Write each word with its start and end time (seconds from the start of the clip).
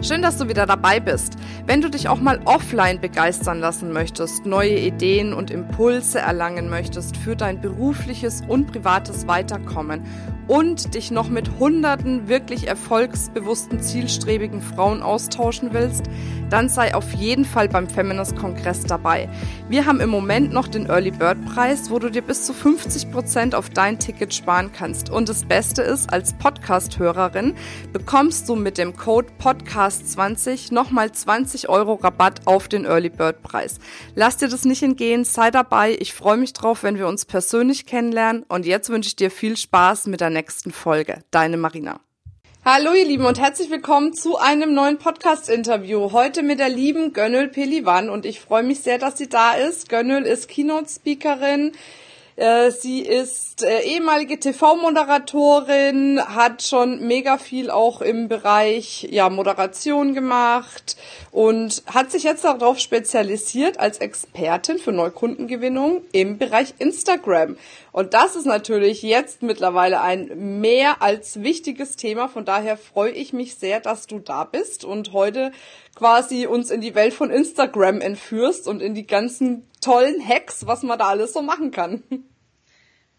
Schön, 0.00 0.22
dass 0.22 0.38
du 0.38 0.48
wieder 0.48 0.64
dabei 0.64 1.00
bist. 1.00 1.34
Wenn 1.66 1.80
du 1.80 1.90
dich 1.90 2.08
auch 2.08 2.20
mal 2.20 2.40
offline 2.44 3.00
begeistern 3.00 3.58
lassen 3.58 3.92
möchtest, 3.92 4.46
neue 4.46 4.78
Ideen 4.78 5.34
und 5.34 5.50
Impulse 5.50 6.20
erlangen 6.20 6.70
möchtest 6.70 7.16
für 7.16 7.34
dein 7.34 7.60
berufliches 7.60 8.42
und 8.46 8.70
privates 8.70 9.26
Weiterkommen 9.26 10.04
und 10.48 10.94
dich 10.94 11.10
noch 11.10 11.28
mit 11.28 11.58
hunderten 11.60 12.26
wirklich 12.26 12.66
erfolgsbewussten, 12.66 13.80
zielstrebigen 13.80 14.62
Frauen 14.62 15.02
austauschen 15.02 15.68
willst, 15.72 16.06
dann 16.50 16.70
sei 16.70 16.94
auf 16.94 17.12
jeden 17.12 17.44
Fall 17.44 17.68
beim 17.68 17.88
Feminist 17.88 18.34
Kongress 18.36 18.84
dabei. 18.84 19.28
Wir 19.68 19.84
haben 19.84 20.00
im 20.00 20.08
Moment 20.08 20.50
noch 20.52 20.66
den 20.66 20.86
Early 20.86 21.10
Bird 21.10 21.44
Preis, 21.44 21.90
wo 21.90 21.98
du 21.98 22.10
dir 22.10 22.22
bis 22.22 22.46
zu 22.46 22.54
50 22.54 23.10
Prozent 23.10 23.54
auf 23.54 23.68
dein 23.68 23.98
Ticket 23.98 24.32
sparen 24.32 24.72
kannst. 24.72 25.10
Und 25.10 25.28
das 25.28 25.44
Beste 25.44 25.82
ist, 25.82 26.10
als 26.10 26.32
Podcast-Hörerin 26.32 27.54
bekommst 27.92 28.48
du 28.48 28.56
mit 28.56 28.78
dem 28.78 28.96
Code 28.96 29.28
Podcast20 29.38 30.72
nochmal 30.72 31.12
20 31.12 31.68
Euro 31.68 31.94
Rabatt 31.94 32.46
auf 32.46 32.68
den 32.68 32.86
Early 32.86 33.10
Bird 33.10 33.42
Preis. 33.42 33.78
Lass 34.14 34.38
dir 34.38 34.48
das 34.48 34.64
nicht 34.64 34.82
entgehen, 34.82 35.24
sei 35.24 35.50
dabei. 35.50 35.96
Ich 36.00 36.14
freue 36.14 36.38
mich 36.38 36.54
drauf, 36.54 36.82
wenn 36.82 36.96
wir 36.96 37.08
uns 37.08 37.26
persönlich 37.26 37.84
kennenlernen. 37.84 38.44
Und 38.48 38.64
jetzt 38.64 38.88
wünsche 38.88 39.08
ich 39.08 39.16
dir 39.16 39.30
viel 39.30 39.56
Spaß 39.58 40.06
mit 40.06 40.22
der 40.22 40.30
nächsten 40.38 40.70
Folge. 40.70 41.24
Deine 41.32 41.56
Marina. 41.56 41.98
Hallo 42.64 42.92
ihr 42.92 43.04
Lieben 43.04 43.24
und 43.24 43.40
herzlich 43.40 43.70
willkommen 43.70 44.12
zu 44.12 44.38
einem 44.38 44.72
neuen 44.72 44.96
Podcast-Interview. 44.96 46.12
Heute 46.12 46.44
mit 46.44 46.60
der 46.60 46.68
lieben 46.68 47.12
Gönnel 47.12 47.48
Pelivan 47.48 48.08
und 48.08 48.24
ich 48.24 48.38
freue 48.38 48.62
mich 48.62 48.78
sehr, 48.78 48.98
dass 48.98 49.18
sie 49.18 49.28
da 49.28 49.54
ist. 49.54 49.88
Gönnel 49.88 50.22
ist 50.22 50.48
Keynote-Speakerin. 50.48 51.72
Äh, 52.36 52.70
sie 52.70 53.00
ist 53.00 53.64
äh, 53.64 53.80
ehemalige 53.80 54.38
TV-Moderatorin, 54.38 56.20
hat 56.20 56.62
schon 56.62 57.04
mega 57.04 57.36
viel 57.36 57.68
auch 57.68 58.00
im 58.00 58.28
Bereich 58.28 59.08
ja, 59.10 59.28
Moderation 59.28 60.14
gemacht 60.14 60.96
und 61.32 61.82
hat 61.92 62.12
sich 62.12 62.22
jetzt 62.22 62.44
darauf 62.44 62.78
spezialisiert 62.78 63.80
als 63.80 63.98
Expertin 63.98 64.78
für 64.78 64.92
Neukundengewinnung 64.92 66.02
im 66.12 66.38
Bereich 66.38 66.74
Instagram. 66.78 67.56
Und 67.98 68.14
das 68.14 68.36
ist 68.36 68.44
natürlich 68.44 69.02
jetzt 69.02 69.42
mittlerweile 69.42 70.00
ein 70.00 70.60
mehr 70.60 71.02
als 71.02 71.42
wichtiges 71.42 71.96
Thema. 71.96 72.28
Von 72.28 72.44
daher 72.44 72.76
freue 72.76 73.10
ich 73.10 73.32
mich 73.32 73.56
sehr, 73.56 73.80
dass 73.80 74.06
du 74.06 74.20
da 74.20 74.44
bist 74.44 74.84
und 74.84 75.12
heute 75.12 75.50
quasi 75.96 76.46
uns 76.46 76.70
in 76.70 76.80
die 76.80 76.94
Welt 76.94 77.12
von 77.12 77.32
Instagram 77.32 78.00
entführst 78.00 78.68
und 78.68 78.82
in 78.82 78.94
die 78.94 79.08
ganzen 79.08 79.68
tollen 79.80 80.24
Hacks, 80.24 80.64
was 80.64 80.84
man 80.84 80.96
da 80.96 81.08
alles 81.08 81.32
so 81.32 81.42
machen 81.42 81.72
kann. 81.72 82.04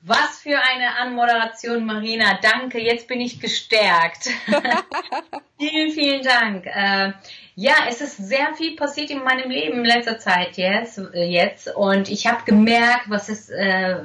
Was 0.02 0.40
für 0.44 0.58
eine 0.58 0.96
Anmoderation, 0.98 1.86
Marina. 1.86 2.40
Danke, 2.42 2.80
jetzt 2.80 3.10
bin 3.10 3.20
ich 3.20 3.42
gestärkt. 3.42 4.30
vielen, 5.60 5.92
vielen 5.92 6.24
Dank. 6.24 6.66
Äh, 6.68 7.12
ja, 7.56 7.74
es 7.90 8.00
ist 8.00 8.16
sehr 8.16 8.56
viel 8.56 8.78
passiert 8.78 9.10
in 9.10 9.26
meinem 9.26 9.50
Leben 9.50 9.80
in 9.80 9.84
letzter 9.84 10.20
Zeit 10.20 10.56
jetzt, 10.56 11.02
jetzt 11.14 11.76
und 11.76 12.08
ich 12.08 12.28
habe 12.28 12.46
gemerkt, 12.46 13.10
was 13.10 13.28
es 13.28 13.50
äh, 13.50 13.98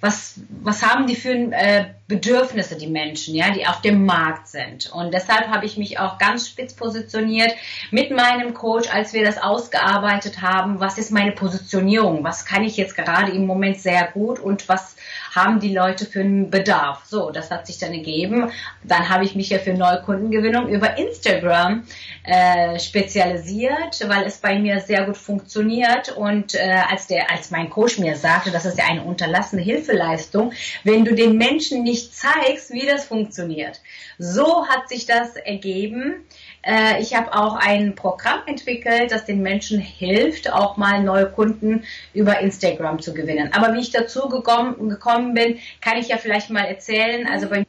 was, 0.00 0.40
was 0.62 0.82
haben 0.82 1.06
die 1.06 1.16
für 1.16 1.32
äh, 1.32 1.86
Bedürfnisse, 2.08 2.76
die 2.76 2.86
Menschen, 2.86 3.34
ja, 3.34 3.50
die 3.50 3.66
auf 3.66 3.80
dem 3.80 4.04
Markt 4.04 4.48
sind. 4.48 4.92
Und 4.92 5.12
deshalb 5.12 5.48
habe 5.48 5.66
ich 5.66 5.76
mich 5.76 5.98
auch 5.98 6.18
ganz 6.18 6.48
spitz 6.48 6.74
positioniert 6.74 7.52
mit 7.90 8.10
meinem 8.10 8.54
Coach, 8.54 8.88
als 8.92 9.12
wir 9.12 9.24
das 9.24 9.38
ausgearbeitet 9.38 10.42
haben, 10.42 10.78
was 10.78 10.98
ist 10.98 11.10
meine 11.10 11.32
Positionierung, 11.32 12.22
was 12.22 12.44
kann 12.44 12.62
ich 12.62 12.76
jetzt 12.76 12.94
gerade 12.94 13.32
im 13.32 13.46
Moment 13.46 13.80
sehr 13.80 14.06
gut 14.12 14.38
und 14.38 14.68
was 14.68 14.96
haben 15.36 15.60
die 15.60 15.72
Leute 15.72 16.06
für 16.06 16.20
einen 16.20 16.50
Bedarf. 16.50 17.04
So, 17.04 17.30
das 17.30 17.50
hat 17.50 17.66
sich 17.66 17.78
dann 17.78 17.92
ergeben. 17.92 18.50
Dann 18.82 19.08
habe 19.08 19.24
ich 19.24 19.36
mich 19.36 19.50
ja 19.50 19.58
für 19.58 19.74
Neukundengewinnung 19.74 20.68
über 20.68 20.98
Instagram 20.98 21.84
äh, 22.24 22.78
spezialisiert, 22.80 24.08
weil 24.08 24.24
es 24.24 24.38
bei 24.38 24.58
mir 24.58 24.80
sehr 24.80 25.04
gut 25.04 25.16
funktioniert. 25.16 26.16
Und 26.16 26.54
äh, 26.54 26.80
als 26.90 27.06
der, 27.06 27.30
als 27.30 27.50
mein 27.50 27.70
Coach 27.70 27.98
mir 27.98 28.16
sagte, 28.16 28.50
das 28.50 28.64
ist 28.64 28.78
ja 28.78 28.84
eine 28.88 29.04
unterlassene 29.04 29.62
Hilfeleistung, 29.62 30.52
wenn 30.82 31.04
du 31.04 31.14
den 31.14 31.36
Menschen 31.36 31.82
nicht 31.82 32.14
zeigst, 32.16 32.72
wie 32.72 32.86
das 32.86 33.04
funktioniert. 33.04 33.80
So 34.18 34.66
hat 34.66 34.88
sich 34.88 35.06
das 35.06 35.36
ergeben. 35.36 36.24
Äh, 36.66 37.00
ich 37.00 37.14
habe 37.14 37.32
auch 37.32 37.54
ein 37.54 37.94
Programm 37.94 38.40
entwickelt, 38.46 39.12
das 39.12 39.24
den 39.24 39.40
Menschen 39.40 39.78
hilft, 39.78 40.52
auch 40.52 40.76
mal 40.76 41.02
neue 41.02 41.30
Kunden 41.30 41.84
über 42.12 42.40
Instagram 42.40 43.00
zu 43.00 43.14
gewinnen. 43.14 43.50
Aber 43.52 43.72
wie 43.74 43.80
ich 43.80 43.92
dazu 43.92 44.28
gekommen, 44.28 44.88
gekommen 44.88 45.34
bin, 45.34 45.58
kann 45.80 45.96
ich 45.96 46.08
ja 46.08 46.16
vielleicht 46.16 46.50
mal 46.50 46.64
erzählen. 46.64 47.26
Also 47.28 47.48
bei 47.48 47.64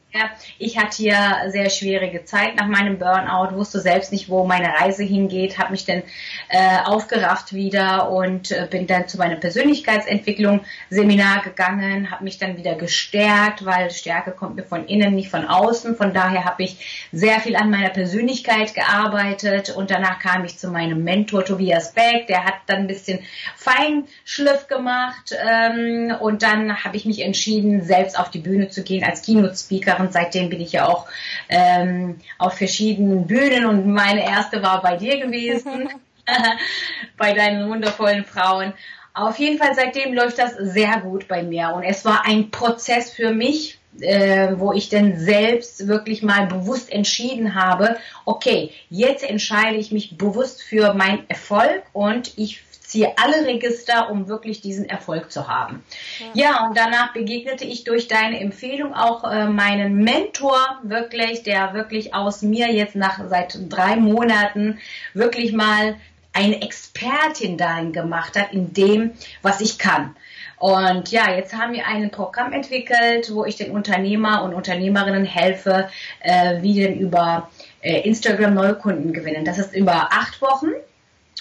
ich 0.58 0.78
hatte 0.78 1.02
ja 1.02 1.50
sehr 1.50 1.68
schwierige 1.68 2.24
Zeit 2.24 2.56
nach 2.56 2.66
meinem 2.66 2.98
Burnout, 2.98 3.54
wusste 3.54 3.78
selbst 3.80 4.10
nicht, 4.10 4.30
wo 4.30 4.44
meine 4.44 4.68
Reise 4.68 5.04
hingeht, 5.04 5.58
habe 5.58 5.72
mich 5.72 5.84
dann 5.84 6.02
äh, 6.48 6.78
aufgerafft 6.84 7.52
wieder 7.52 8.10
und 8.10 8.50
äh, 8.50 8.66
bin 8.70 8.86
dann 8.86 9.06
zu 9.06 9.18
meinem 9.18 9.38
Persönlichkeitsentwicklung 9.38 10.62
Seminar 10.88 11.42
gegangen, 11.42 12.10
habe 12.10 12.24
mich 12.24 12.38
dann 12.38 12.56
wieder 12.56 12.74
gestärkt, 12.74 13.66
weil 13.66 13.90
Stärke 13.90 14.32
kommt 14.32 14.56
mir 14.56 14.64
von 14.64 14.86
innen, 14.86 15.14
nicht 15.14 15.28
von 15.28 15.46
außen. 15.46 15.96
Von 15.96 16.14
daher 16.14 16.44
habe 16.44 16.62
ich 16.62 17.08
sehr 17.12 17.40
viel 17.40 17.54
an 17.56 17.70
meiner 17.70 17.90
Persönlichkeit 17.90 18.74
gearbeitet 18.74 19.70
und 19.76 19.90
danach 19.90 20.18
kam 20.20 20.44
ich 20.44 20.58
zu 20.58 20.70
meinem 20.70 21.04
Mentor 21.04 21.44
Tobias 21.44 21.92
Beck, 21.92 22.26
der 22.28 22.44
hat 22.44 22.54
dann 22.66 22.78
ein 22.78 22.86
bisschen 22.86 23.20
Feinschliff 23.56 24.68
gemacht 24.68 25.34
ähm, 25.46 26.14
und 26.18 26.42
dann 26.42 26.82
habe 26.82 26.96
ich 26.96 27.04
mich 27.04 27.20
entschieden, 27.20 27.82
selbst 27.82 28.18
auf 28.18 28.30
die 28.30 28.38
Bühne 28.38 28.68
zu 28.68 28.82
gehen 28.82 29.04
als 29.04 29.22
Keynote-Speakerin. 29.22 30.07
Seitdem 30.12 30.48
bin 30.48 30.60
ich 30.60 30.72
ja 30.72 30.86
auch 30.86 31.06
ähm, 31.48 32.20
auf 32.38 32.54
verschiedenen 32.54 33.26
Bühnen 33.26 33.66
und 33.66 33.86
meine 33.86 34.24
erste 34.24 34.62
war 34.62 34.82
bei 34.82 34.96
dir 34.96 35.18
gewesen, 35.18 35.88
bei 37.16 37.32
deinen 37.32 37.68
wundervollen 37.68 38.24
Frauen. 38.24 38.72
Auf 39.14 39.38
jeden 39.38 39.58
Fall 39.58 39.74
seitdem 39.74 40.14
läuft 40.14 40.38
das 40.38 40.54
sehr 40.56 41.00
gut 41.00 41.26
bei 41.26 41.42
mir 41.42 41.72
und 41.74 41.82
es 41.82 42.04
war 42.04 42.24
ein 42.24 42.50
Prozess 42.50 43.10
für 43.10 43.32
mich, 43.32 43.78
äh, 44.00 44.52
wo 44.56 44.72
ich 44.72 44.90
denn 44.90 45.18
selbst 45.18 45.88
wirklich 45.88 46.22
mal 46.22 46.46
bewusst 46.46 46.92
entschieden 46.92 47.56
habe, 47.56 47.96
okay, 48.24 48.70
jetzt 48.90 49.28
entscheide 49.28 49.76
ich 49.76 49.90
mich 49.90 50.16
bewusst 50.16 50.62
für 50.62 50.94
meinen 50.94 51.28
Erfolg 51.28 51.82
und 51.92 52.32
ich 52.36 52.62
ziehe 52.88 53.12
alle 53.18 53.46
Register, 53.46 54.10
um 54.10 54.28
wirklich 54.28 54.62
diesen 54.62 54.88
Erfolg 54.88 55.30
zu 55.30 55.46
haben. 55.46 55.84
Ja, 56.32 56.44
ja 56.44 56.66
und 56.66 56.76
danach 56.76 57.12
begegnete 57.12 57.64
ich 57.64 57.84
durch 57.84 58.08
deine 58.08 58.40
Empfehlung 58.40 58.94
auch 58.94 59.30
äh, 59.30 59.46
meinen 59.46 59.96
Mentor 59.96 60.58
wirklich, 60.82 61.42
der 61.42 61.74
wirklich 61.74 62.14
aus 62.14 62.40
mir 62.40 62.72
jetzt 62.72 62.96
nach 62.96 63.20
seit 63.28 63.58
drei 63.68 63.96
Monaten 63.96 64.78
wirklich 65.12 65.52
mal 65.52 65.96
eine 66.32 66.62
Expertin 66.62 67.58
darin 67.58 67.92
gemacht 67.92 68.38
hat, 68.38 68.52
in 68.52 68.72
dem, 68.72 69.12
was 69.42 69.60
ich 69.60 69.78
kann. 69.78 70.16
Und 70.58 71.10
ja, 71.10 71.30
jetzt 71.30 71.54
haben 71.54 71.74
wir 71.74 71.86
ein 71.86 72.10
Programm 72.10 72.52
entwickelt, 72.52 73.32
wo 73.32 73.44
ich 73.44 73.56
den 73.56 73.70
Unternehmer 73.70 74.42
und 74.44 74.54
Unternehmerinnen 74.54 75.24
helfe, 75.24 75.88
äh, 76.20 76.62
wie 76.62 76.80
denn 76.80 76.98
über 76.98 77.50
äh, 77.80 78.00
Instagram 78.00 78.54
neue 78.54 78.74
Kunden 78.74 79.12
gewinnen. 79.12 79.44
Das 79.44 79.58
ist 79.58 79.74
über 79.74 80.08
acht 80.10 80.40
Wochen. 80.40 80.68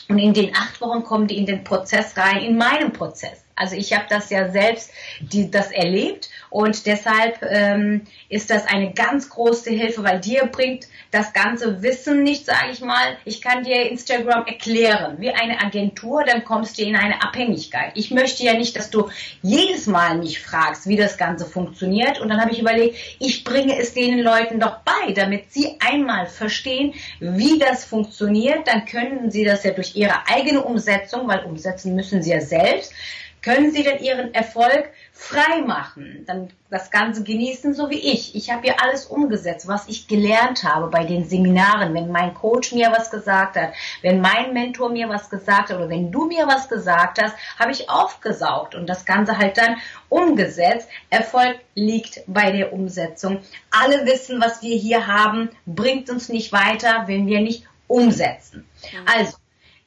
Und 0.09 0.19
in 0.19 0.33
den 0.33 0.55
acht 0.55 0.79
Wochen 0.81 1.03
kommen 1.03 1.27
die 1.27 1.37
in 1.37 1.45
den 1.45 1.63
Prozess 1.63 2.15
rein, 2.17 2.43
in 2.43 2.57
meinem 2.57 2.93
Prozess. 2.93 3.46
Also 3.57 3.75
ich 3.75 3.93
habe 3.93 4.05
das 4.09 4.29
ja 4.29 4.49
selbst 4.49 4.91
die, 5.19 5.51
das 5.51 5.71
erlebt 5.71 6.29
und 6.49 6.85
deshalb 6.85 7.41
ähm, 7.41 8.03
ist 8.29 8.49
das 8.49 8.65
eine 8.65 8.93
ganz 8.93 9.29
große 9.29 9.69
Hilfe, 9.69 10.03
weil 10.03 10.19
dir 10.19 10.45
bringt 10.45 10.87
das 11.11 11.33
ganze 11.33 11.81
Wissen 11.81 12.23
nicht, 12.23 12.45
sage 12.45 12.71
ich 12.71 12.81
mal. 12.81 13.17
Ich 13.25 13.41
kann 13.41 13.63
dir 13.63 13.89
Instagram 13.89 14.45
erklären, 14.45 15.17
wie 15.19 15.31
eine 15.31 15.59
Agentur, 15.59 16.23
dann 16.23 16.43
kommst 16.43 16.77
du 16.77 16.83
in 16.83 16.95
eine 16.95 17.21
Abhängigkeit. 17.21 17.91
Ich 17.95 18.11
möchte 18.11 18.43
ja 18.43 18.53
nicht, 18.53 18.75
dass 18.75 18.89
du 18.89 19.09
jedes 19.41 19.87
Mal 19.87 20.17
mich 20.17 20.39
fragst, 20.39 20.87
wie 20.87 20.95
das 20.95 21.17
Ganze 21.17 21.45
funktioniert. 21.45 22.19
Und 22.19 22.29
dann 22.29 22.41
habe 22.41 22.51
ich 22.51 22.59
überlegt, 22.59 22.97
ich 23.19 23.43
bringe 23.43 23.77
es 23.77 23.93
den 23.93 24.19
Leuten 24.19 24.59
doch 24.59 24.77
bei, 24.79 25.13
damit 25.13 25.51
sie 25.51 25.77
einmal 25.79 26.27
verstehen, 26.27 26.93
wie 27.19 27.59
das 27.59 27.85
funktioniert. 27.85 28.67
Dann 28.67 28.85
können 28.85 29.31
sie 29.31 29.43
das 29.43 29.63
ja 29.63 29.71
durch 29.71 29.95
ihre 29.95 30.27
eigene 30.27 30.63
Umsetzung, 30.63 31.27
weil 31.27 31.43
umsetzen 31.45 31.95
müssen 31.95 32.23
sie 32.23 32.31
ja 32.31 32.41
selbst, 32.41 32.93
können 33.41 33.71
Sie 33.71 33.83
denn 33.83 33.99
Ihren 33.99 34.33
Erfolg 34.33 34.89
frei 35.13 35.61
machen, 35.61 36.23
dann 36.27 36.49
das 36.69 36.91
Ganze 36.91 37.23
genießen, 37.23 37.73
so 37.73 37.89
wie 37.89 37.99
ich. 37.99 38.35
Ich 38.35 38.51
habe 38.51 38.67
ja 38.67 38.75
alles 38.81 39.05
umgesetzt, 39.05 39.67
was 39.67 39.87
ich 39.87 40.07
gelernt 40.07 40.63
habe 40.63 40.87
bei 40.87 41.05
den 41.05 41.25
Seminaren. 41.25 41.93
Wenn 41.93 42.11
mein 42.11 42.33
Coach 42.33 42.73
mir 42.73 42.91
was 42.91 43.09
gesagt 43.09 43.55
hat, 43.55 43.73
wenn 44.01 44.21
mein 44.21 44.53
Mentor 44.53 44.89
mir 44.89 45.09
was 45.09 45.29
gesagt 45.29 45.69
hat 45.69 45.77
oder 45.77 45.89
wenn 45.89 46.11
du 46.11 46.25
mir 46.25 46.47
was 46.47 46.67
gesagt 46.67 47.21
hast, 47.21 47.35
habe 47.57 47.71
ich 47.71 47.89
aufgesaugt 47.89 48.75
und 48.75 48.87
das 48.87 49.05
Ganze 49.05 49.37
halt 49.37 49.57
dann 49.57 49.77
umgesetzt. 50.09 50.89
Erfolg 51.09 51.57
liegt 51.73 52.21
bei 52.27 52.51
der 52.51 52.73
Umsetzung. 52.73 53.39
Alle 53.71 54.05
wissen, 54.05 54.41
was 54.41 54.61
wir 54.61 54.75
hier 54.75 55.07
haben, 55.07 55.49
bringt 55.65 56.09
uns 56.09 56.29
nicht 56.29 56.51
weiter, 56.51 57.03
wenn 57.07 57.27
wir 57.27 57.39
nicht 57.39 57.63
umsetzen. 57.87 58.67
Also, 59.05 59.37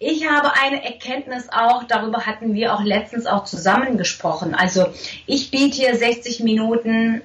ich 0.02 0.26
habe 0.26 0.55
eine 0.55 0.82
Erkenntnis 0.82 1.50
auch, 1.52 1.85
darüber 1.85 2.25
hatten 2.25 2.55
wir 2.55 2.75
auch 2.75 2.82
letztens 2.82 3.26
auch 3.26 3.44
zusammen 3.44 3.99
gesprochen. 3.99 4.55
Also 4.55 4.87
ich 5.26 5.50
biete 5.50 5.76
hier 5.76 5.94
60 5.94 6.41
Minuten 6.41 7.20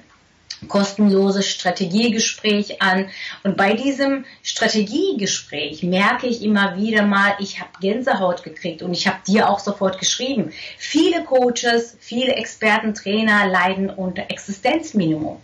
kostenloses 0.68 1.48
Strategiegespräch 1.48 2.82
an. 2.82 3.08
Und 3.42 3.56
bei 3.56 3.74
diesem 3.74 4.24
Strategiegespräch 4.42 5.82
merke 5.82 6.26
ich 6.26 6.42
immer 6.42 6.76
wieder 6.76 7.02
mal, 7.02 7.34
ich 7.38 7.60
habe 7.60 7.70
Gänsehaut 7.80 8.42
gekriegt 8.42 8.82
und 8.82 8.92
ich 8.92 9.06
habe 9.06 9.18
dir 9.26 9.48
auch 9.48 9.58
sofort 9.58 9.98
geschrieben. 9.98 10.52
Viele 10.78 11.24
Coaches, 11.24 11.96
viele 12.00 12.34
Experten, 12.34 12.94
Trainer 12.94 13.46
leiden 13.46 13.90
unter 13.90 14.24
Existenzminimum. 14.28 15.38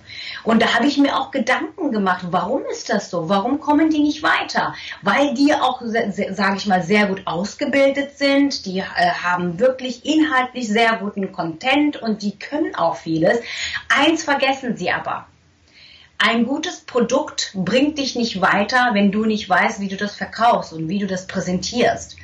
Und 0.44 0.62
da 0.62 0.74
habe 0.74 0.86
ich 0.86 0.98
mir 0.98 1.16
auch 1.16 1.30
Gedanken 1.30 1.92
gemacht, 1.92 2.26
warum 2.30 2.62
ist 2.70 2.88
das 2.90 3.10
so? 3.10 3.28
Warum 3.28 3.60
kommen 3.60 3.90
die 3.90 4.00
nicht 4.00 4.22
weiter? 4.22 4.74
Weil 5.02 5.34
die 5.34 5.54
auch, 5.54 5.80
sage 5.82 6.56
ich 6.56 6.66
mal, 6.66 6.82
sehr 6.82 7.06
gut 7.06 7.22
ausgebildet 7.26 8.18
sind, 8.18 8.66
die 8.66 8.80
äh, 8.80 8.84
haben 9.22 9.60
wirklich 9.60 10.04
inhaltlich 10.04 10.68
sehr 10.68 10.96
guten 10.96 11.32
Content 11.32 11.96
und 11.96 12.22
die 12.22 12.38
können 12.38 12.74
auch 12.74 12.96
vieles. 12.96 13.38
Eins 13.88 14.24
vergessen 14.24 14.76
sie 14.76 14.90
aber 14.90 15.11
ein 16.18 16.46
gutes 16.46 16.80
Produkt 16.80 17.52
bringt 17.54 17.98
dich 17.98 18.14
nicht 18.14 18.40
weiter, 18.40 18.90
wenn 18.92 19.10
du 19.10 19.24
nicht 19.24 19.48
weißt, 19.48 19.80
wie 19.80 19.88
du 19.88 19.96
das 19.96 20.14
verkaufst 20.14 20.72
und 20.72 20.88
wie 20.88 20.98
du 20.98 21.06
das 21.06 21.26
präsentierst. 21.26 22.16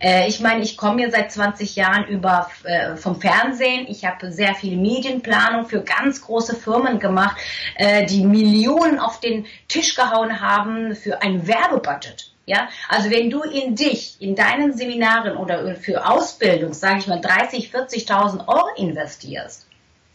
Äh, 0.00 0.28
ich 0.28 0.40
meine, 0.40 0.62
ich 0.62 0.76
komme 0.76 1.00
hier 1.00 1.10
seit 1.10 1.32
20 1.32 1.76
Jahren 1.76 2.06
über 2.06 2.50
äh, 2.64 2.96
vom 2.96 3.20
Fernsehen. 3.20 3.86
Ich 3.88 4.04
habe 4.04 4.32
sehr 4.32 4.54
viel 4.54 4.76
Medienplanung 4.76 5.66
für 5.66 5.82
ganz 5.82 6.22
große 6.22 6.56
Firmen 6.56 6.98
gemacht, 6.98 7.36
äh, 7.76 8.06
die 8.06 8.24
Millionen 8.24 8.98
auf 8.98 9.20
den 9.20 9.46
Tisch 9.68 9.94
gehauen 9.94 10.40
haben 10.40 10.94
für 10.94 11.22
ein 11.22 11.46
Werbebudget. 11.46 12.30
Ja, 12.46 12.68
also 12.88 13.10
wenn 13.10 13.30
du 13.30 13.42
in 13.42 13.76
dich, 13.76 14.16
in 14.18 14.34
deinen 14.34 14.72
Seminaren 14.76 15.36
oder 15.36 15.76
für 15.76 16.08
Ausbildung, 16.08 16.72
sage 16.72 16.98
ich 16.98 17.06
mal, 17.06 17.20
30, 17.20 17.72
40.000 17.72 18.48
Euro 18.48 18.66
investierst, 18.76 19.66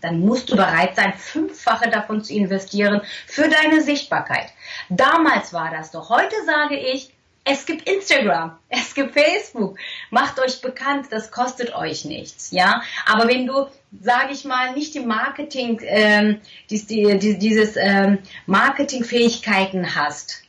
dann 0.05 0.19
musst 0.19 0.51
du 0.51 0.55
bereit 0.55 0.95
sein, 0.95 1.13
fünffache 1.13 1.89
davon 1.89 2.23
zu 2.23 2.33
investieren 2.33 3.01
für 3.25 3.49
deine 3.49 3.81
Sichtbarkeit. 3.81 4.49
Damals 4.89 5.51
war 5.51 5.71
das 5.71 5.91
doch. 5.91 6.09
Heute 6.09 6.35
sage 6.45 6.77
ich, 6.77 7.11
es 7.43 7.65
gibt 7.65 7.87
Instagram, 7.89 8.57
es 8.69 8.93
gibt 8.93 9.13
Facebook. 9.13 9.77
Macht 10.11 10.39
euch 10.39 10.61
bekannt, 10.61 11.07
das 11.09 11.31
kostet 11.31 11.73
euch 11.75 12.05
nichts, 12.05 12.51
ja. 12.51 12.81
Aber 13.05 13.27
wenn 13.27 13.47
du, 13.47 13.67
sage 13.99 14.33
ich 14.33 14.45
mal, 14.45 14.73
nicht 14.73 14.93
die 14.93 14.99
Marketing, 14.99 15.81
ähm, 15.83 16.41
dies, 16.69 16.85
die, 16.85 17.17
die, 17.17 17.39
dieses 17.39 17.75
ähm, 17.75 18.19
Marketingfähigkeiten 18.45 19.95
hast, 19.95 20.43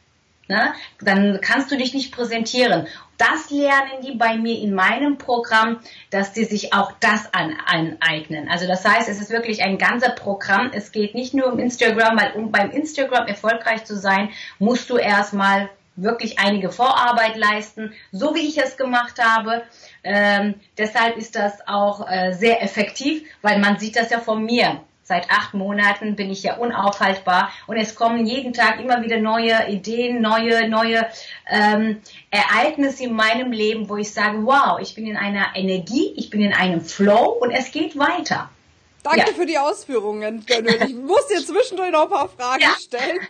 ne, 0.48 0.74
dann 1.00 1.40
kannst 1.40 1.70
du 1.70 1.76
dich 1.76 1.94
nicht 1.94 2.12
präsentieren. 2.12 2.88
Das 3.18 3.50
lernen 3.50 4.02
die 4.02 4.16
bei 4.16 4.36
mir 4.36 4.58
in 4.58 4.74
meinem 4.74 5.18
Programm, 5.18 5.80
dass 6.10 6.32
die 6.32 6.44
sich 6.44 6.72
auch 6.72 6.92
das 7.00 7.30
aneignen. 7.32 8.48
Also 8.48 8.66
das 8.66 8.84
heißt, 8.84 9.08
es 9.08 9.20
ist 9.20 9.30
wirklich 9.30 9.62
ein 9.62 9.78
ganzer 9.78 10.10
Programm. 10.10 10.70
Es 10.72 10.92
geht 10.92 11.14
nicht 11.14 11.34
nur 11.34 11.52
um 11.52 11.58
Instagram, 11.58 12.18
weil 12.18 12.32
um 12.32 12.52
beim 12.52 12.70
Instagram 12.70 13.26
erfolgreich 13.26 13.84
zu 13.84 13.96
sein, 13.96 14.30
musst 14.58 14.90
du 14.90 14.96
erstmal 14.96 15.70
wirklich 15.96 16.38
einige 16.38 16.70
Vorarbeit 16.70 17.36
leisten, 17.36 17.94
so 18.12 18.34
wie 18.34 18.46
ich 18.46 18.58
es 18.58 18.76
gemacht 18.76 19.22
habe. 19.22 19.62
Ähm, 20.04 20.54
deshalb 20.76 21.16
ist 21.16 21.36
das 21.36 21.66
auch 21.66 22.06
äh, 22.08 22.32
sehr 22.32 22.62
effektiv, 22.62 23.26
weil 23.42 23.58
man 23.58 23.78
sieht 23.78 23.96
das 23.96 24.10
ja 24.10 24.20
von 24.20 24.44
mir. 24.44 24.82
Seit 25.08 25.30
acht 25.30 25.54
Monaten 25.54 26.16
bin 26.16 26.32
ich 26.32 26.42
ja 26.42 26.56
unaufhaltbar 26.56 27.52
und 27.68 27.76
es 27.76 27.94
kommen 27.94 28.26
jeden 28.26 28.52
Tag 28.52 28.80
immer 28.80 29.02
wieder 29.02 29.20
neue 29.20 29.68
Ideen, 29.68 30.20
neue, 30.20 30.68
neue 30.68 31.06
ähm, 31.48 32.02
Ereignisse 32.32 33.04
in 33.04 33.12
meinem 33.12 33.52
Leben, 33.52 33.88
wo 33.88 33.96
ich 33.96 34.12
sage, 34.12 34.44
wow, 34.44 34.80
ich 34.80 34.96
bin 34.96 35.06
in 35.06 35.16
einer 35.16 35.54
Energie, 35.54 36.12
ich 36.16 36.28
bin 36.28 36.40
in 36.40 36.52
einem 36.52 36.80
Flow 36.80 37.38
und 37.40 37.52
es 37.52 37.70
geht 37.70 37.96
weiter. 37.96 38.50
Danke 39.04 39.30
ja. 39.30 39.36
für 39.36 39.46
die 39.46 39.58
Ausführungen, 39.58 40.44
Gönül. 40.44 40.82
Ich 40.84 40.94
muss 40.94 41.28
dir 41.28 41.38
zwischendurch 41.40 41.92
noch 41.92 42.02
ein 42.02 42.08
paar 42.08 42.28
Fragen 42.28 42.62
ja. 42.62 42.74
stellen. 42.76 43.20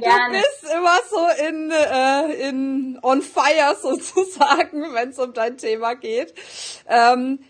Ja, 0.00 0.28
du 0.28 0.32
bist 0.32 0.72
immer 0.72 0.98
so 1.10 1.44
in, 1.46 1.70
äh, 1.70 2.48
in 2.48 2.98
on 3.02 3.20
fire 3.20 3.76
sozusagen, 3.78 4.82
wenn 4.94 5.10
es 5.10 5.18
um 5.18 5.34
dein 5.34 5.58
Thema 5.58 5.94
geht. 5.94 6.32
Ähm, 6.88 7.40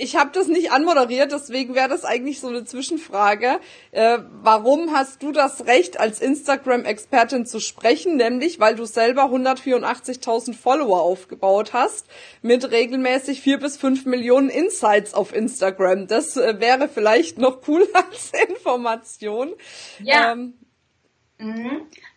ich 0.00 0.16
habe 0.16 0.30
das 0.32 0.48
nicht 0.48 0.72
anmoderiert, 0.72 1.32
deswegen 1.32 1.74
wäre 1.74 1.88
das 1.88 2.04
eigentlich 2.04 2.40
so 2.40 2.48
eine 2.48 2.64
Zwischenfrage. 2.64 3.60
Äh, 3.92 4.18
warum 4.42 4.92
hast 4.92 5.22
du 5.22 5.32
das 5.32 5.66
Recht, 5.66 6.00
als 6.00 6.20
Instagram-Expertin 6.20 7.46
zu 7.46 7.60
sprechen? 7.60 8.16
Nämlich, 8.16 8.60
weil 8.60 8.76
du 8.76 8.86
selber 8.86 9.24
184.000 9.24 10.54
Follower 10.54 11.02
aufgebaut 11.02 11.72
hast 11.72 12.06
mit 12.42 12.70
regelmäßig 12.70 13.40
vier 13.40 13.58
bis 13.58 13.76
fünf 13.76 14.06
Millionen 14.06 14.48
Insights 14.48 15.14
auf 15.14 15.34
Instagram. 15.34 16.06
Das 16.06 16.36
äh, 16.36 16.60
wäre 16.60 16.88
vielleicht 16.88 17.38
noch 17.38 17.60
cool 17.68 17.86
als 17.94 18.32
Information. 18.48 19.54
Ja. 20.02 20.32
Ähm. 20.32 20.54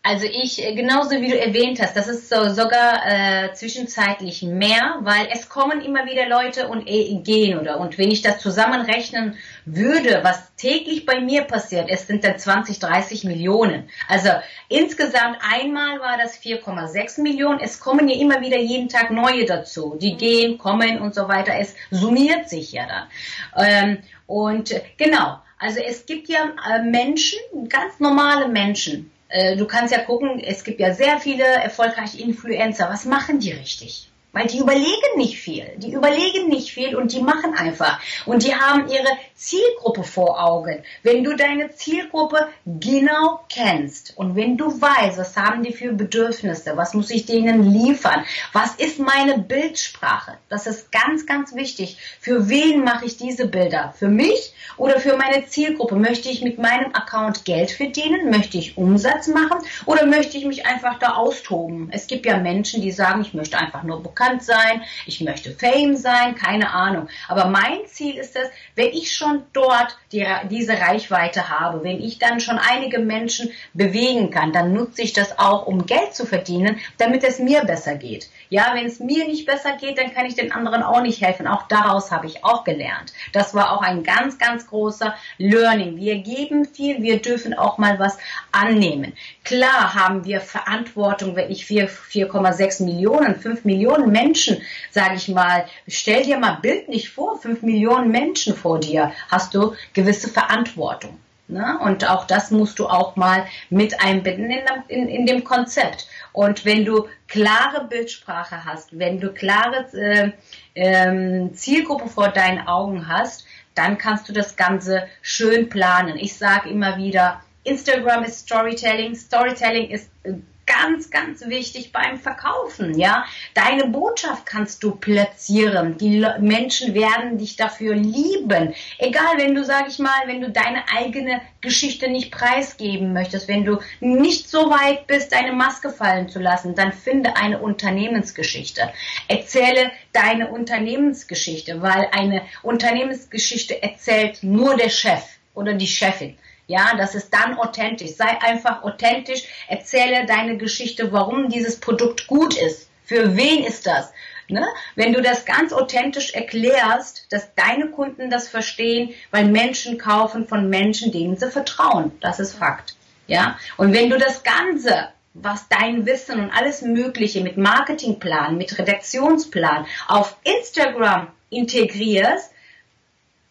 Also 0.05 0.25
ich, 0.25 0.61
äh, 0.61 0.75
genauso 0.75 1.11
wie 1.11 1.29
du 1.29 1.39
erwähnt 1.39 1.81
hast, 1.81 1.95
das 1.95 2.09
ist 2.09 2.27
so 2.27 2.49
sogar 2.49 3.05
äh, 3.05 3.53
zwischenzeitlich 3.53 4.41
mehr, 4.41 4.97
weil 4.99 5.29
es 5.31 5.47
kommen 5.47 5.79
immer 5.79 6.05
wieder 6.05 6.27
Leute 6.27 6.67
und 6.67 6.85
äh, 6.87 7.15
gehen 7.23 7.57
oder 7.57 7.79
und 7.79 7.97
wenn 7.97 8.11
ich 8.11 8.21
das 8.21 8.39
zusammenrechnen 8.39 9.37
würde, 9.63 10.19
was 10.23 10.53
täglich 10.57 11.05
bei 11.05 11.21
mir 11.21 11.43
passiert, 11.43 11.89
es 11.89 12.05
sind 12.05 12.25
dann 12.25 12.37
20, 12.37 12.79
30 12.79 13.23
Millionen. 13.23 13.89
Also 14.09 14.29
insgesamt 14.67 15.37
einmal 15.41 16.01
war 16.01 16.17
das 16.17 16.37
4,6 16.41 17.21
Millionen. 17.21 17.61
Es 17.61 17.79
kommen 17.79 18.09
ja 18.09 18.19
immer 18.19 18.41
wieder 18.41 18.59
jeden 18.59 18.89
Tag 18.89 19.09
neue 19.09 19.45
dazu, 19.45 19.97
die 20.01 20.17
gehen, 20.17 20.57
kommen 20.57 20.99
und 20.99 21.15
so 21.15 21.29
weiter. 21.29 21.53
Es 21.57 21.75
summiert 21.91 22.49
sich 22.49 22.73
ja 22.73 22.85
dann. 22.87 23.65
Ähm, 23.65 23.97
und 24.27 24.71
äh, 24.71 24.81
genau. 24.97 25.39
Also 25.63 25.79
es 25.79 26.05
gibt 26.05 26.27
ja 26.27 26.51
äh, 26.69 26.81
Menschen, 26.83 27.39
ganz 27.69 28.01
normale 28.01 28.49
Menschen, 28.49 29.12
du 29.57 29.65
kannst 29.65 29.93
ja 29.93 29.99
gucken, 29.99 30.39
es 30.39 30.63
gibt 30.63 30.79
ja 30.79 30.93
sehr 30.93 31.19
viele 31.19 31.43
erfolgreiche 31.43 32.21
Influencer. 32.21 32.89
Was 32.89 33.05
machen 33.05 33.39
die 33.39 33.51
richtig? 33.51 34.12
Weil 34.33 34.47
die 34.47 34.57
überlegen 34.57 35.17
nicht 35.17 35.37
viel. 35.37 35.67
Die 35.77 35.93
überlegen 35.93 36.49
nicht 36.49 36.73
viel 36.73 36.95
und 36.95 37.13
die 37.13 37.21
machen 37.21 37.53
einfach. 37.53 37.99
Und 38.25 38.43
die 38.43 38.55
haben 38.55 38.89
ihre 38.89 39.07
Zielgruppe 39.35 40.03
vor 40.03 40.43
Augen. 40.43 40.83
Wenn 41.03 41.23
du 41.23 41.35
deine 41.35 41.69
Zielgruppe 41.75 42.47
genau 42.65 43.41
kennst 43.47 44.17
und 44.17 44.35
wenn 44.35 44.57
du 44.57 44.81
weißt, 44.81 45.19
was 45.19 45.37
haben 45.37 45.61
die 45.61 45.71
für 45.71 45.93
Bedürfnisse, 45.93 46.75
was 46.75 46.95
muss 46.95 47.11
ich 47.11 47.27
denen 47.27 47.71
liefern, 47.71 48.25
was 48.53 48.73
ist 48.73 48.97
meine 48.97 49.37
Bildsprache, 49.37 50.37
das 50.49 50.65
ist 50.65 50.91
ganz, 50.91 51.27
ganz 51.27 51.53
wichtig. 51.53 51.97
Für 52.19 52.49
wen 52.49 52.83
mache 52.83 53.05
ich 53.05 53.17
diese 53.17 53.47
Bilder? 53.47 53.93
Für 53.99 54.07
mich 54.07 54.53
oder 54.77 54.99
für 54.99 55.15
meine 55.15 55.45
Zielgruppe? 55.45 55.95
Möchte 55.95 56.29
ich 56.29 56.41
mit 56.41 56.57
meinem 56.57 56.95
Account 56.95 57.45
Geld 57.45 57.69
verdienen? 57.69 58.31
Möchte 58.31 58.57
ich 58.57 58.77
Umsatz 58.77 59.27
machen? 59.27 59.59
Oder 59.85 60.07
möchte 60.07 60.37
ich 60.37 60.45
mich 60.45 60.65
einfach 60.65 60.97
da 60.97 61.17
austoben? 61.17 61.89
Es 61.91 62.07
gibt 62.07 62.25
ja 62.25 62.37
Menschen, 62.37 62.81
die 62.81 62.91
sagen, 62.91 63.21
ich 63.21 63.35
möchte 63.35 63.59
einfach 63.59 63.83
nur 63.83 64.01
bekannt 64.01 64.22
sein, 64.41 64.83
ich 65.05 65.21
möchte 65.21 65.51
Fame 65.51 65.95
sein, 65.95 66.35
keine 66.35 66.71
Ahnung. 66.71 67.07
Aber 67.27 67.45
mein 67.45 67.85
Ziel 67.87 68.15
ist 68.15 68.35
es, 68.35 68.47
wenn 68.75 68.89
ich 68.89 69.15
schon 69.15 69.43
dort 69.53 69.97
die, 70.11 70.25
diese 70.49 70.79
Reichweite 70.79 71.49
habe, 71.49 71.83
wenn 71.83 72.01
ich 72.01 72.19
dann 72.19 72.39
schon 72.39 72.57
einige 72.57 72.99
Menschen 72.99 73.51
bewegen 73.73 74.31
kann, 74.31 74.51
dann 74.51 74.73
nutze 74.73 75.01
ich 75.01 75.13
das 75.13 75.39
auch, 75.39 75.65
um 75.65 75.85
Geld 75.85 76.13
zu 76.13 76.25
verdienen, 76.25 76.79
damit 76.97 77.23
es 77.23 77.39
mir 77.39 77.63
besser 77.65 77.95
geht. 77.95 78.29
Ja, 78.49 78.71
wenn 78.75 78.85
es 78.85 78.99
mir 78.99 79.25
nicht 79.25 79.45
besser 79.45 79.77
geht, 79.77 79.97
dann 79.97 80.13
kann 80.13 80.25
ich 80.25 80.35
den 80.35 80.51
anderen 80.51 80.83
auch 80.83 81.01
nicht 81.01 81.21
helfen. 81.21 81.47
Auch 81.47 81.63
daraus 81.67 82.11
habe 82.11 82.27
ich 82.27 82.43
auch 82.43 82.63
gelernt. 82.63 83.13
Das 83.31 83.53
war 83.53 83.71
auch 83.71 83.81
ein 83.81 84.03
ganz 84.03 84.37
ganz 84.37 84.67
großer 84.67 85.15
Learning. 85.37 85.97
Wir 85.97 86.17
geben 86.19 86.65
viel, 86.65 87.01
wir 87.01 87.21
dürfen 87.21 87.53
auch 87.53 87.77
mal 87.77 87.99
was 87.99 88.17
annehmen. 88.51 89.13
Klar 89.43 89.93
haben 89.95 90.25
wir 90.25 90.41
Verantwortung, 90.41 91.35
wenn 91.35 91.51
ich 91.51 91.65
4,6 91.65 92.83
Millionen, 92.83 93.35
5 93.35 93.65
Millionen 93.65 94.11
Menschen, 94.13 94.61
sage 94.91 95.15
ich 95.15 95.27
mal, 95.27 95.65
stell 95.87 96.23
dir 96.23 96.37
mal 96.37 96.59
bildlich 96.61 97.09
vor, 97.09 97.37
5 97.37 97.63
Millionen 97.63 98.09
Menschen 98.09 98.55
vor 98.55 98.79
dir, 98.79 99.11
hast 99.29 99.53
du 99.53 99.73
gewisse 99.93 100.29
Verantwortung. 100.29 101.19
Ne? 101.49 101.77
Und 101.79 102.09
auch 102.09 102.25
das 102.25 102.51
musst 102.51 102.79
du 102.79 102.87
auch 102.87 103.17
mal 103.17 103.45
mit 103.69 104.01
einbinden 104.01 104.49
in, 104.49 104.63
in, 104.87 105.09
in 105.09 105.25
dem 105.25 105.43
Konzept. 105.43 106.07
Und 106.31 106.63
wenn 106.63 106.85
du 106.85 107.07
klare 107.27 107.85
Bildsprache 107.85 108.63
hast, 108.63 108.97
wenn 108.97 109.19
du 109.19 109.33
klare 109.33 109.85
äh, 109.93 110.31
äh, 110.73 111.51
Zielgruppe 111.51 112.07
vor 112.07 112.29
deinen 112.29 112.65
Augen 112.65 113.07
hast, 113.09 113.45
dann 113.75 113.97
kannst 113.97 114.29
du 114.29 114.33
das 114.33 114.55
Ganze 114.55 115.07
schön 115.21 115.67
planen. 115.69 116.17
Ich 116.17 116.35
sage 116.37 116.69
immer 116.69 116.97
wieder, 116.97 117.41
Instagram 117.63 118.23
ist 118.23 118.39
Storytelling, 118.39 119.15
Storytelling 119.15 119.89
ist 119.89 120.09
äh, 120.23 120.33
ganz, 120.65 121.09
ganz 121.09 121.45
wichtig 121.47 121.91
beim 121.91 122.17
Verkaufen, 122.17 122.97
ja. 122.97 123.25
Deine 123.53 123.87
Botschaft 123.87 124.45
kannst 124.45 124.83
du 124.83 124.91
platzieren. 124.91 125.97
Die 125.97 126.25
Menschen 126.39 126.93
werden 126.93 127.37
dich 127.37 127.55
dafür 127.55 127.95
lieben. 127.95 128.73
Egal, 128.97 129.37
wenn 129.37 129.55
du, 129.55 129.63
sag 129.63 129.87
ich 129.87 129.99
mal, 129.99 130.27
wenn 130.27 130.41
du 130.41 130.49
deine 130.49 130.83
eigene 130.89 131.41
Geschichte 131.61 132.09
nicht 132.09 132.31
preisgeben 132.31 133.13
möchtest, 133.13 133.47
wenn 133.47 133.65
du 133.65 133.79
nicht 133.99 134.49
so 134.49 134.69
weit 134.69 135.07
bist, 135.07 135.31
deine 135.31 135.53
Maske 135.53 135.89
fallen 135.89 136.29
zu 136.29 136.39
lassen, 136.39 136.75
dann 136.75 136.91
finde 136.91 137.35
eine 137.37 137.59
Unternehmensgeschichte. 137.59 138.91
Erzähle 139.27 139.91
deine 140.11 140.49
Unternehmensgeschichte, 140.49 141.81
weil 141.81 142.07
eine 142.11 142.43
Unternehmensgeschichte 142.61 143.81
erzählt 143.81 144.43
nur 144.43 144.75
der 144.75 144.89
Chef 144.89 145.23
oder 145.53 145.73
die 145.73 145.87
Chefin. 145.87 146.37
Ja, 146.67 146.95
das 146.97 147.15
ist 147.15 147.33
dann 147.33 147.57
authentisch. 147.57 148.15
Sei 148.15 148.41
einfach 148.41 148.83
authentisch. 148.83 149.43
Erzähle 149.67 150.25
deine 150.25 150.57
Geschichte, 150.57 151.11
warum 151.11 151.49
dieses 151.49 151.79
Produkt 151.79 152.27
gut 152.27 152.55
ist. 152.55 152.89
Für 153.03 153.35
wen 153.35 153.63
ist 153.63 153.85
das? 153.85 154.11
Ne? 154.47 154.65
Wenn 154.95 155.13
du 155.13 155.21
das 155.21 155.45
ganz 155.45 155.73
authentisch 155.73 156.33
erklärst, 156.33 157.27
dass 157.31 157.53
deine 157.55 157.87
Kunden 157.87 158.29
das 158.29 158.47
verstehen, 158.47 159.13
weil 159.31 159.45
Menschen 159.45 159.97
kaufen 159.97 160.47
von 160.47 160.69
Menschen, 160.69 161.11
denen 161.11 161.37
sie 161.37 161.49
vertrauen. 161.49 162.11
Das 162.21 162.39
ist 162.39 162.53
Fakt. 162.53 162.95
Ja? 163.27 163.57
Und 163.77 163.93
wenn 163.93 164.09
du 164.09 164.17
das 164.17 164.43
Ganze 164.43 165.09
was 165.33 165.67
dein 165.67 166.05
Wissen 166.05 166.39
und 166.39 166.51
alles 166.51 166.81
Mögliche 166.83 167.41
mit 167.41 167.57
Marketingplan, 167.57 168.55
mit 168.55 168.77
Redaktionsplan 168.77 169.87
auf 170.07 170.37
Instagram 170.43 171.27
integrierst, 171.49 172.52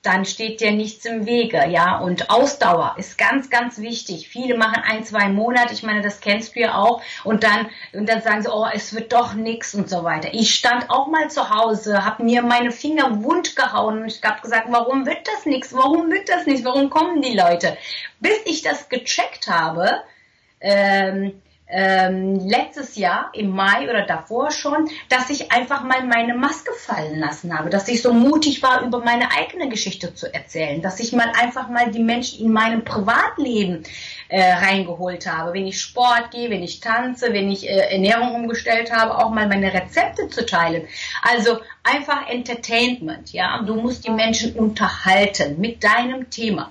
dann 0.02 0.24
steht 0.24 0.60
dir 0.60 0.72
nichts 0.72 1.04
im 1.04 1.26
Wege, 1.26 1.64
ja. 1.68 1.98
Und 1.98 2.28
Ausdauer 2.28 2.96
ist 2.98 3.16
ganz, 3.16 3.50
ganz 3.50 3.78
wichtig. 3.78 4.28
Viele 4.28 4.56
machen 4.56 4.82
ein, 4.84 5.04
zwei 5.04 5.28
Monate, 5.28 5.72
ich 5.72 5.84
meine, 5.84 6.02
das 6.02 6.20
kennst 6.20 6.56
du 6.56 6.60
ja 6.60 6.74
auch, 6.74 7.00
und 7.22 7.44
dann, 7.44 7.70
und 7.92 8.08
dann 8.08 8.20
sagen 8.20 8.42
sie, 8.42 8.52
oh, 8.52 8.66
es 8.72 8.94
wird 8.94 9.12
doch 9.12 9.34
nix 9.34 9.74
und 9.74 9.88
so 9.88 10.02
weiter. 10.02 10.28
Ich 10.32 10.54
stand 10.54 10.90
auch 10.90 11.06
mal 11.06 11.30
zu 11.30 11.50
Hause, 11.50 12.04
habe 12.04 12.24
mir 12.24 12.42
meine 12.42 12.72
Finger 12.72 13.22
wund 13.22 13.54
gehauen 13.54 14.02
und 14.02 14.06
ich 14.08 14.20
habe 14.24 14.40
gesagt, 14.40 14.66
warum 14.70 15.06
wird 15.06 15.28
das 15.28 15.46
nix? 15.46 15.72
Warum 15.72 16.10
wird 16.10 16.28
das 16.28 16.46
nichts? 16.46 16.64
Warum 16.64 16.90
kommen 16.90 17.22
die 17.22 17.36
Leute? 17.36 17.76
Bis 18.18 18.38
ich 18.44 18.62
das 18.62 18.88
gecheckt 18.88 19.46
habe, 19.46 20.02
ähm, 20.60 21.40
ähm, 21.72 22.38
letztes 22.46 22.96
Jahr 22.96 23.30
im 23.32 23.50
Mai 23.50 23.88
oder 23.88 24.02
davor 24.06 24.50
schon, 24.50 24.90
dass 25.08 25.30
ich 25.30 25.50
einfach 25.50 25.82
mal 25.82 26.04
meine 26.04 26.34
Maske 26.34 26.72
fallen 26.72 27.18
lassen 27.18 27.56
habe, 27.56 27.70
dass 27.70 27.88
ich 27.88 28.02
so 28.02 28.12
mutig 28.12 28.62
war, 28.62 28.82
über 28.82 29.00
meine 29.00 29.30
eigene 29.32 29.68
Geschichte 29.68 30.14
zu 30.14 30.32
erzählen, 30.32 30.82
dass 30.82 31.00
ich 31.00 31.12
mal 31.12 31.32
einfach 31.40 31.68
mal 31.68 31.90
die 31.90 32.02
Menschen 32.02 32.44
in 32.44 32.52
meinem 32.52 32.84
Privatleben 32.84 33.84
äh, 34.28 34.52
reingeholt 34.52 35.26
habe, 35.26 35.54
wenn 35.54 35.66
ich 35.66 35.80
Sport 35.80 36.30
gehe, 36.30 36.50
wenn 36.50 36.62
ich 36.62 36.80
tanze, 36.80 37.32
wenn 37.32 37.50
ich 37.50 37.68
äh, 37.68 37.92
Ernährung 37.92 38.34
umgestellt 38.34 38.92
habe, 38.92 39.16
auch 39.16 39.30
mal 39.30 39.48
meine 39.48 39.72
Rezepte 39.72 40.28
zu 40.28 40.44
teilen. 40.44 40.86
Also 41.22 41.58
einfach 41.82 42.28
Entertainment, 42.28 43.32
ja. 43.32 43.62
Du 43.62 43.76
musst 43.76 44.06
die 44.06 44.10
Menschen 44.10 44.54
unterhalten 44.54 45.58
mit 45.58 45.82
deinem 45.82 46.30
Thema. 46.30 46.70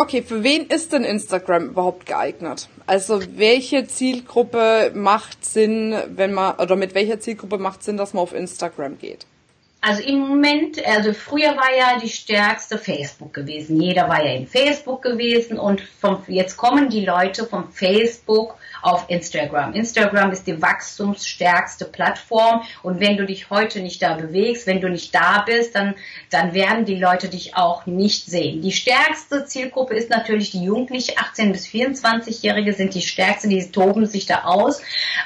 Okay, 0.00 0.22
für 0.22 0.44
wen 0.44 0.68
ist 0.68 0.92
denn 0.92 1.02
Instagram 1.02 1.70
überhaupt 1.70 2.06
geeignet? 2.06 2.68
Also 2.86 3.20
welche 3.34 3.88
Zielgruppe 3.88 4.92
macht 4.94 5.44
Sinn, 5.44 5.92
wenn 6.14 6.32
man 6.32 6.54
oder 6.54 6.76
mit 6.76 6.94
welcher 6.94 7.18
Zielgruppe 7.18 7.58
macht 7.58 7.82
Sinn, 7.82 7.96
dass 7.96 8.14
man 8.14 8.22
auf 8.22 8.32
Instagram 8.32 8.96
geht? 8.98 9.26
Also 9.80 10.02
im 10.02 10.18
Moment, 10.18 10.84
also 10.84 11.12
früher 11.12 11.56
war 11.56 11.72
ja 11.76 12.00
die 12.00 12.08
stärkste 12.08 12.78
Facebook 12.78 13.32
gewesen. 13.32 13.80
Jeder 13.80 14.08
war 14.08 14.24
ja 14.24 14.32
in 14.32 14.48
Facebook 14.48 15.02
gewesen 15.02 15.56
und 15.56 15.80
vom, 15.80 16.20
jetzt 16.26 16.56
kommen 16.56 16.90
die 16.90 17.04
Leute 17.04 17.46
vom 17.46 17.70
Facebook 17.70 18.56
auf 18.82 19.04
Instagram. 19.08 19.74
Instagram 19.74 20.32
ist 20.32 20.48
die 20.48 20.60
wachstumsstärkste 20.60 21.84
Plattform 21.84 22.62
und 22.82 22.98
wenn 22.98 23.16
du 23.16 23.24
dich 23.24 23.50
heute 23.50 23.80
nicht 23.80 24.02
da 24.02 24.14
bewegst, 24.14 24.66
wenn 24.66 24.80
du 24.80 24.88
nicht 24.88 25.14
da 25.14 25.44
bist, 25.46 25.76
dann, 25.76 25.94
dann 26.30 26.54
werden 26.54 26.84
die 26.84 26.96
Leute 26.96 27.28
dich 27.28 27.56
auch 27.56 27.86
nicht 27.86 28.26
sehen. 28.26 28.62
Die 28.62 28.72
stärkste 28.72 29.44
Zielgruppe 29.44 29.94
ist 29.94 30.10
natürlich 30.10 30.50
die 30.50 30.64
Jugendliche, 30.64 31.18
18 31.18 31.52
bis 31.52 31.66
24-Jährige 31.66 32.72
sind 32.72 32.94
die 32.94 33.02
stärkste, 33.02 33.48
die 33.48 33.70
toben 33.70 34.06
sich 34.06 34.26
da 34.26 34.42
aus. 34.42 34.82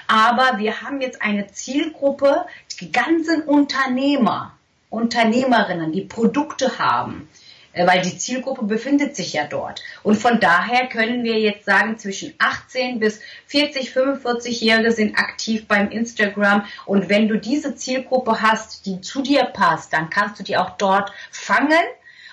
Aber 0.09 0.59
wir 0.59 0.83
haben 0.83 1.01
jetzt 1.01 1.23
eine 1.23 1.47
Zielgruppe, 1.47 2.45
die 2.83 2.91
ganzen 2.91 3.43
Unternehmer, 3.43 4.59
Unternehmerinnen, 4.91 5.93
die 5.93 6.01
Produkte 6.01 6.81
haben, 6.81 7.29
äh, 7.73 7.87
weil 7.87 8.03
die 8.03 8.19
Zielgruppe 8.19 8.65
befindet 8.65 9.15
sich 9.15 9.33
ja 9.35 9.45
dort. 9.45 9.81
Und 10.03 10.17
von 10.17 10.41
daher 10.41 10.89
können 10.89 11.23
wir 11.23 11.39
jetzt 11.39 11.65
sagen, 11.65 11.97
zwischen 11.97 12.35
18 12.39 12.99
bis 12.99 13.21
40, 13.47 13.93
45-Jährige 13.93 14.91
sind 14.91 15.17
aktiv 15.17 15.69
beim 15.69 15.91
Instagram. 15.91 16.65
Und 16.85 17.09
wenn 17.09 17.29
du 17.29 17.39
diese 17.39 17.77
Zielgruppe 17.77 18.43
hast, 18.43 18.85
die 18.87 19.01
zu 19.01 19.23
dir 19.23 19.45
passt, 19.45 19.93
dann 19.93 20.11
kannst 20.11 20.41
du 20.41 20.43
die 20.43 20.57
auch 20.57 20.71
dort 20.71 21.13
fangen 21.31 21.85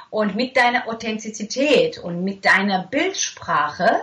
und 0.09 0.35
mit 0.35 0.57
deiner 0.57 0.87
Authentizität 0.87 1.99
und 1.99 2.23
mit 2.23 2.43
deiner 2.43 2.87
Bildsprache 2.87 3.99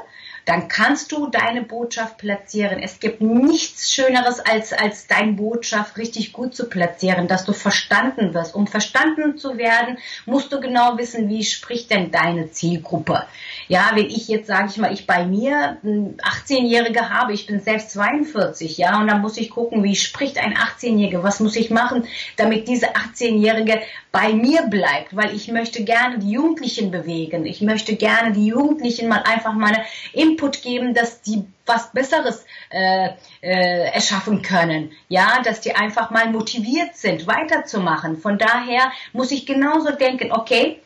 dann 0.46 0.68
kannst 0.68 1.10
du 1.10 1.26
deine 1.26 1.62
Botschaft 1.62 2.18
platzieren. 2.18 2.78
Es 2.78 3.00
gibt 3.00 3.20
nichts 3.20 3.92
Schöneres, 3.92 4.38
als, 4.38 4.72
als 4.72 5.08
deine 5.08 5.32
Botschaft 5.32 5.98
richtig 5.98 6.32
gut 6.32 6.54
zu 6.54 6.68
platzieren, 6.68 7.26
dass 7.26 7.44
du 7.44 7.52
verstanden 7.52 8.32
wirst. 8.32 8.54
Um 8.54 8.68
verstanden 8.68 9.36
zu 9.36 9.58
werden, 9.58 9.98
musst 10.24 10.52
du 10.52 10.60
genau 10.60 10.96
wissen, 10.98 11.28
wie 11.28 11.44
spricht 11.44 11.90
denn 11.90 12.12
deine 12.12 12.52
Zielgruppe. 12.52 13.24
Ja, 13.66 13.90
wenn 13.94 14.06
ich 14.06 14.28
jetzt, 14.28 14.46
sage 14.46 14.68
ich 14.70 14.76
mal, 14.76 14.92
ich 14.92 15.08
bei 15.08 15.26
mir 15.26 15.78
18-Jährige 15.82 17.10
habe, 17.10 17.32
ich 17.32 17.46
bin 17.46 17.58
selbst 17.58 17.90
42, 17.90 18.78
ja, 18.78 19.00
und 19.00 19.08
dann 19.08 19.22
muss 19.22 19.36
ich 19.38 19.50
gucken, 19.50 19.82
wie 19.82 19.96
spricht 19.96 20.38
ein 20.38 20.54
18-Jähriger, 20.54 21.24
was 21.24 21.40
muss 21.40 21.56
ich 21.56 21.70
machen, 21.70 22.06
damit 22.36 22.68
diese 22.68 22.94
18-Jährige 22.94 23.80
bei 24.12 24.32
mir 24.32 24.62
bleibt, 24.62 25.14
weil 25.14 25.34
ich 25.34 25.48
möchte 25.48 25.84
gerne 25.84 26.18
die 26.20 26.30
Jugendlichen 26.30 26.90
bewegen. 26.90 27.44
Ich 27.44 27.60
möchte 27.60 27.96
gerne 27.96 28.32
die 28.32 28.46
Jugendlichen 28.46 29.08
mal 29.08 29.22
einfach 29.24 29.52
mal 29.52 29.76
Input 30.36 30.62
geben, 30.62 30.92
dass 30.94 31.22
die 31.22 31.44
was 31.64 31.92
Besseres 31.92 32.44
äh, 32.70 33.10
äh, 33.40 33.90
erschaffen 33.90 34.42
können. 34.42 34.92
Ja, 35.08 35.40
dass 35.42 35.60
die 35.60 35.74
einfach 35.74 36.10
mal 36.10 36.30
motiviert 36.30 36.94
sind, 36.94 37.26
weiterzumachen. 37.26 38.18
Von 38.18 38.38
daher 38.38 38.92
muss 39.12 39.30
ich 39.30 39.46
genauso 39.46 39.92
denken, 39.92 40.30
okay, 40.32 40.80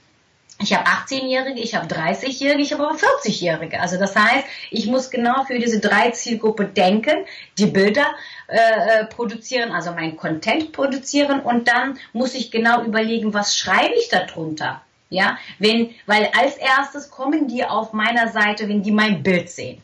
ich 0.63 0.75
habe 0.75 0.87
18-Jährige, 0.87 1.59
ich 1.61 1.75
habe 1.75 1.87
30-Jährige, 1.87 2.63
ich 2.63 2.73
habe 2.73 2.87
aber 2.87 2.97
40-Jährige. 2.97 3.81
Also 3.81 3.99
das 3.99 4.15
heißt, 4.15 4.45
ich 4.71 4.87
muss 4.87 5.11
genau 5.11 5.45
für 5.45 5.59
diese 5.59 5.81
drei 5.81 6.11
Zielgruppe 6.11 6.67
denken, 6.67 7.25
die 7.59 7.67
Bilder 7.67 8.07
äh, 8.47 8.57
äh, 8.57 9.05
produzieren, 9.07 9.73
also 9.73 9.93
mein 9.93 10.17
Content 10.17 10.73
produzieren 10.73 11.41
und 11.41 11.69
dann 11.69 11.99
muss 12.13 12.35
ich 12.35 12.51
genau 12.51 12.85
überlegen, 12.85 13.33
was 13.33 13.57
schreibe 13.57 13.95
ich 13.95 14.09
darunter. 14.11 14.83
Ja, 15.11 15.39
wenn, 15.59 15.91
weil 16.07 16.31
als 16.39 16.57
erstes 16.57 17.11
kommen 17.11 17.49
die 17.49 17.65
auf 17.65 17.93
meiner 17.93 18.29
Seite, 18.29 18.69
wenn 18.69 18.83
die 18.83 18.93
mein 18.93 19.23
Bild 19.23 19.51
sehen. 19.51 19.83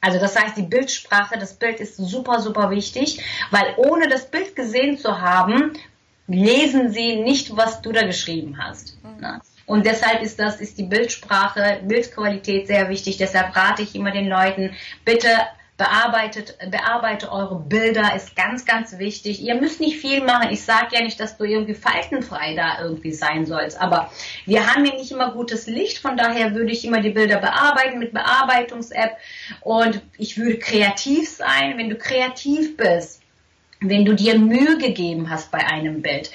Also 0.00 0.18
das 0.18 0.40
heißt, 0.40 0.56
die 0.56 0.62
Bildsprache, 0.62 1.38
das 1.38 1.54
Bild 1.54 1.80
ist 1.80 1.96
super, 1.96 2.40
super 2.40 2.70
wichtig, 2.70 3.22
weil 3.50 3.74
ohne 3.76 4.08
das 4.08 4.30
Bild 4.30 4.56
gesehen 4.56 4.98
zu 4.98 5.20
haben, 5.20 5.72
lesen 6.26 6.90
sie 6.90 7.16
nicht, 7.16 7.56
was 7.56 7.82
du 7.82 7.92
da 7.92 8.06
geschrieben 8.06 8.56
hast. 8.58 8.96
Mhm. 9.02 9.40
Und 9.66 9.84
deshalb 9.84 10.22
ist 10.22 10.38
das, 10.38 10.60
ist 10.60 10.78
die 10.78 10.84
Bildsprache, 10.84 11.80
Bildqualität 11.82 12.68
sehr 12.68 12.88
wichtig. 12.88 13.16
Deshalb 13.16 13.54
rate 13.54 13.82
ich 13.82 13.94
immer 13.94 14.12
den 14.12 14.28
Leuten, 14.28 14.74
bitte 15.04 15.28
bearbeitet, 15.76 16.56
bearbeite 16.70 17.30
eure 17.30 17.60
Bilder, 17.60 18.14
ist 18.14 18.34
ganz, 18.34 18.64
ganz 18.64 18.98
wichtig. 18.98 19.42
Ihr 19.42 19.54
müsst 19.56 19.78
nicht 19.78 19.98
viel 19.98 20.22
machen. 20.24 20.48
Ich 20.50 20.62
sage 20.62 20.88
ja 20.92 21.02
nicht, 21.02 21.20
dass 21.20 21.36
du 21.36 21.44
irgendwie 21.44 21.74
faltenfrei 21.74 22.54
da 22.54 22.80
irgendwie 22.80 23.12
sein 23.12 23.44
sollst, 23.44 23.78
aber 23.80 24.10
wir 24.46 24.66
haben 24.66 24.84
ja 24.86 24.94
nicht 24.94 25.10
immer 25.10 25.32
gutes 25.32 25.66
Licht, 25.66 25.98
von 25.98 26.16
daher 26.16 26.54
würde 26.54 26.72
ich 26.72 26.84
immer 26.84 27.00
die 27.00 27.10
Bilder 27.10 27.38
bearbeiten 27.38 27.98
mit 27.98 28.12
Bearbeitungs-App 28.12 29.16
und 29.60 30.00
ich 30.16 30.38
würde 30.38 30.58
kreativ 30.58 31.28
sein. 31.28 31.76
Wenn 31.76 31.90
du 31.90 31.96
kreativ 31.96 32.76
bist, 32.76 33.20
wenn 33.80 34.06
du 34.06 34.14
dir 34.14 34.38
Mühe 34.38 34.78
gegeben 34.78 35.28
hast 35.28 35.50
bei 35.50 35.58
einem 35.58 36.00
Bild, 36.00 36.30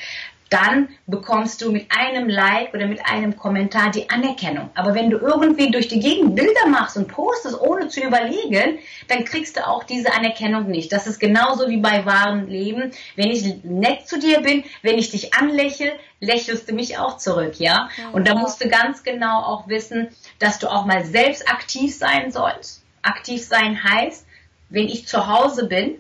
dann 0.51 0.89
bekommst 1.07 1.61
du 1.61 1.71
mit 1.71 1.87
einem 1.89 2.27
Like 2.27 2.73
oder 2.73 2.85
mit 2.85 3.05
einem 3.05 3.37
Kommentar 3.37 3.89
die 3.89 4.09
Anerkennung. 4.09 4.69
Aber 4.75 4.93
wenn 4.93 5.09
du 5.09 5.17
irgendwie 5.17 5.71
durch 5.71 5.87
die 5.87 6.01
Gegend 6.01 6.35
Bilder 6.35 6.67
machst 6.67 6.97
und 6.97 7.07
postest, 7.07 7.59
ohne 7.59 7.87
zu 7.87 8.01
überlegen, 8.01 8.79
dann 9.07 9.23
kriegst 9.23 9.55
du 9.55 9.65
auch 9.65 9.85
diese 9.85 10.13
Anerkennung 10.13 10.67
nicht. 10.67 10.91
Das 10.91 11.07
ist 11.07 11.19
genauso 11.19 11.69
wie 11.69 11.77
bei 11.77 12.05
wahrem 12.05 12.47
Leben. 12.47 12.91
Wenn 13.15 13.31
ich 13.31 13.63
nett 13.63 14.09
zu 14.09 14.19
dir 14.19 14.41
bin, 14.41 14.65
wenn 14.81 14.99
ich 14.99 15.09
dich 15.09 15.33
anlächle, 15.33 15.93
lächelst 16.19 16.69
du 16.69 16.73
mich 16.73 16.97
auch 16.97 17.17
zurück, 17.17 17.53
ja? 17.57 17.89
Und 18.11 18.27
da 18.27 18.35
musst 18.35 18.61
du 18.61 18.67
ganz 18.67 19.03
genau 19.03 19.43
auch 19.43 19.69
wissen, 19.69 20.09
dass 20.37 20.59
du 20.59 20.67
auch 20.67 20.85
mal 20.85 21.05
selbst 21.05 21.49
aktiv 21.49 21.95
sein 21.95 22.29
sollst. 22.29 22.83
Aktiv 23.03 23.41
sein 23.41 23.81
heißt, 23.81 24.25
wenn 24.69 24.89
ich 24.89 25.07
zu 25.07 25.27
Hause 25.27 25.67
bin, 25.67 25.95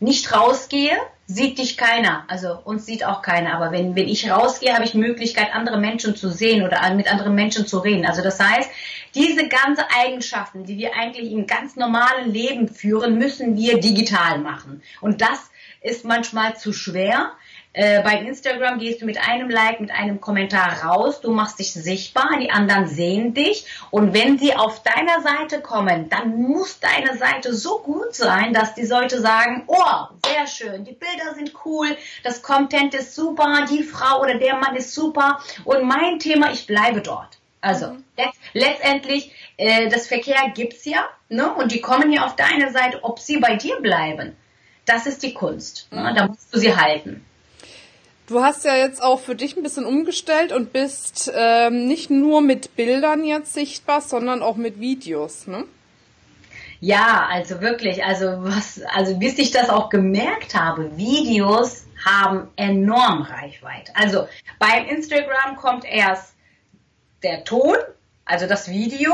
nicht 0.00 0.34
rausgehe, 0.34 0.98
sieht 1.34 1.58
dich 1.58 1.76
keiner. 1.76 2.24
Also 2.28 2.58
uns 2.64 2.86
sieht 2.86 3.04
auch 3.04 3.22
keiner. 3.22 3.54
Aber 3.54 3.70
wenn, 3.72 3.94
wenn 3.94 4.08
ich 4.08 4.30
rausgehe, 4.30 4.74
habe 4.74 4.84
ich 4.84 4.94
Möglichkeit, 4.94 5.54
andere 5.54 5.78
Menschen 5.78 6.16
zu 6.16 6.30
sehen 6.30 6.64
oder 6.64 6.92
mit 6.94 7.10
anderen 7.10 7.34
Menschen 7.34 7.66
zu 7.66 7.78
reden. 7.78 8.04
Also 8.04 8.22
das 8.22 8.40
heißt, 8.40 8.70
diese 9.14 9.48
ganzen 9.48 9.84
Eigenschaften, 9.96 10.64
die 10.64 10.78
wir 10.78 10.94
eigentlich 10.94 11.30
im 11.32 11.46
ganz 11.46 11.76
normalen 11.76 12.32
Leben 12.32 12.68
führen, 12.68 13.18
müssen 13.18 13.56
wir 13.56 13.78
digital 13.80 14.38
machen. 14.38 14.82
Und 15.00 15.20
das 15.20 15.50
ist 15.82 16.04
manchmal 16.04 16.56
zu 16.56 16.72
schwer. 16.72 17.32
Äh, 17.72 18.02
bei 18.02 18.16
Instagram 18.16 18.80
gehst 18.80 19.00
du 19.00 19.06
mit 19.06 19.16
einem 19.28 19.48
Like, 19.48 19.80
mit 19.80 19.92
einem 19.92 20.20
Kommentar 20.20 20.82
raus, 20.82 21.20
du 21.20 21.30
machst 21.30 21.60
dich 21.60 21.72
sichtbar, 21.72 22.28
die 22.40 22.50
anderen 22.50 22.88
sehen 22.88 23.32
dich 23.32 23.64
und 23.92 24.12
wenn 24.12 24.38
sie 24.38 24.56
auf 24.56 24.82
deiner 24.82 25.22
Seite 25.22 25.60
kommen, 25.60 26.08
dann 26.08 26.36
muss 26.36 26.80
deine 26.80 27.16
Seite 27.16 27.54
so 27.54 27.78
gut 27.78 28.12
sein, 28.12 28.52
dass 28.52 28.74
die 28.74 28.86
Leute 28.86 29.20
sagen, 29.20 29.62
oh, 29.68 30.08
sehr 30.30 30.46
schön, 30.46 30.84
die 30.84 30.92
Bilder 30.92 31.34
sind 31.34 31.52
cool, 31.64 31.96
das 32.22 32.42
Content 32.42 32.94
ist 32.94 33.14
super, 33.14 33.66
die 33.70 33.82
Frau 33.82 34.20
oder 34.20 34.34
der 34.34 34.56
Mann 34.56 34.76
ist 34.76 34.94
super 34.94 35.40
und 35.64 35.84
mein 35.84 36.18
Thema, 36.18 36.52
ich 36.52 36.66
bleibe 36.66 37.00
dort. 37.00 37.38
Also 37.60 37.88
mhm. 37.88 38.04
letztendlich, 38.54 39.32
äh, 39.56 39.88
das 39.88 40.06
Verkehr 40.06 40.50
gibt's 40.54 40.84
ja, 40.84 41.08
ne? 41.28 41.52
Und 41.54 41.72
die 41.72 41.80
kommen 41.80 42.10
ja 42.12 42.24
auf 42.24 42.36
deine 42.36 42.72
Seite, 42.72 43.04
ob 43.04 43.18
sie 43.18 43.36
bei 43.36 43.56
dir 43.56 43.76
bleiben. 43.80 44.36
Das 44.86 45.06
ist 45.06 45.22
die 45.22 45.34
Kunst. 45.34 45.88
Ne? 45.92 46.12
Da 46.16 46.26
musst 46.26 46.54
du 46.54 46.58
sie 46.58 46.74
halten. 46.74 47.24
Du 48.26 48.42
hast 48.42 48.64
ja 48.64 48.76
jetzt 48.76 49.02
auch 49.02 49.20
für 49.20 49.34
dich 49.34 49.56
ein 49.56 49.62
bisschen 49.62 49.84
umgestellt 49.84 50.52
und 50.52 50.72
bist 50.72 51.30
ähm, 51.34 51.86
nicht 51.86 52.10
nur 52.10 52.40
mit 52.40 52.76
Bildern 52.76 53.24
jetzt 53.24 53.52
sichtbar, 53.52 54.00
sondern 54.00 54.42
auch 54.42 54.56
mit 54.56 54.80
Videos, 54.80 55.46
ne? 55.46 55.64
Ja, 56.80 57.28
also 57.30 57.60
wirklich, 57.60 58.04
also 58.04 58.42
was, 58.42 58.80
also 58.82 59.18
bis 59.18 59.38
ich 59.38 59.50
das 59.50 59.68
auch 59.68 59.90
gemerkt 59.90 60.54
habe, 60.54 60.96
Videos 60.96 61.84
haben 62.04 62.48
enorm 62.56 63.22
Reichweite. 63.22 63.92
Also 63.94 64.26
beim 64.58 64.86
Instagram 64.86 65.56
kommt 65.56 65.84
erst 65.84 66.34
der 67.22 67.44
Ton, 67.44 67.76
also 68.24 68.46
das 68.46 68.70
Video, 68.70 69.12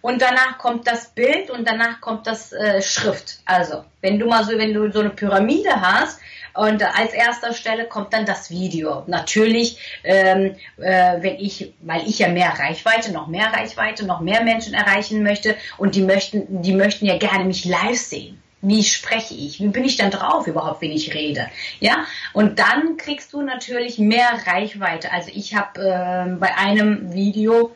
und 0.00 0.22
danach 0.22 0.58
kommt 0.58 0.86
das 0.86 1.08
Bild 1.08 1.50
und 1.50 1.68
danach 1.68 2.00
kommt 2.00 2.26
das 2.26 2.52
äh, 2.52 2.80
Schrift. 2.82 3.40
Also 3.44 3.84
wenn 4.00 4.18
du 4.18 4.26
mal 4.26 4.44
so, 4.44 4.56
wenn 4.56 4.72
du 4.72 4.90
so 4.90 5.00
eine 5.00 5.10
Pyramide 5.10 5.80
hast, 5.80 6.20
und 6.54 6.82
als 6.82 7.12
erster 7.12 7.52
Stelle 7.54 7.86
kommt 7.86 8.12
dann 8.12 8.26
das 8.26 8.50
Video. 8.50 9.04
Natürlich, 9.06 9.78
ähm, 10.04 10.56
äh, 10.78 11.22
wenn 11.22 11.36
ich, 11.36 11.72
weil 11.80 12.06
ich 12.08 12.18
ja 12.18 12.28
mehr 12.28 12.52
Reichweite, 12.58 13.12
noch 13.12 13.28
mehr 13.28 13.52
Reichweite, 13.52 14.04
noch 14.04 14.20
mehr 14.20 14.42
Menschen 14.42 14.74
erreichen 14.74 15.22
möchte 15.22 15.54
und 15.78 15.94
die 15.94 16.02
möchten, 16.02 16.62
die 16.62 16.74
möchten 16.74 17.06
ja 17.06 17.18
gerne 17.18 17.44
mich 17.44 17.64
live 17.64 17.98
sehen. 17.98 18.42
Wie 18.62 18.84
spreche 18.84 19.32
ich? 19.32 19.60
Wie 19.60 19.68
bin 19.68 19.84
ich 19.84 19.96
dann 19.96 20.10
drauf 20.10 20.46
überhaupt, 20.46 20.82
wenn 20.82 20.90
ich 20.90 21.14
rede? 21.14 21.48
Ja, 21.78 22.04
und 22.34 22.58
dann 22.58 22.98
kriegst 22.98 23.32
du 23.32 23.40
natürlich 23.40 23.98
mehr 23.98 24.28
Reichweite. 24.44 25.12
Also 25.12 25.30
ich 25.32 25.54
habe 25.54 25.80
äh, 25.80 26.36
bei 26.38 26.54
einem 26.56 27.14
Video 27.14 27.74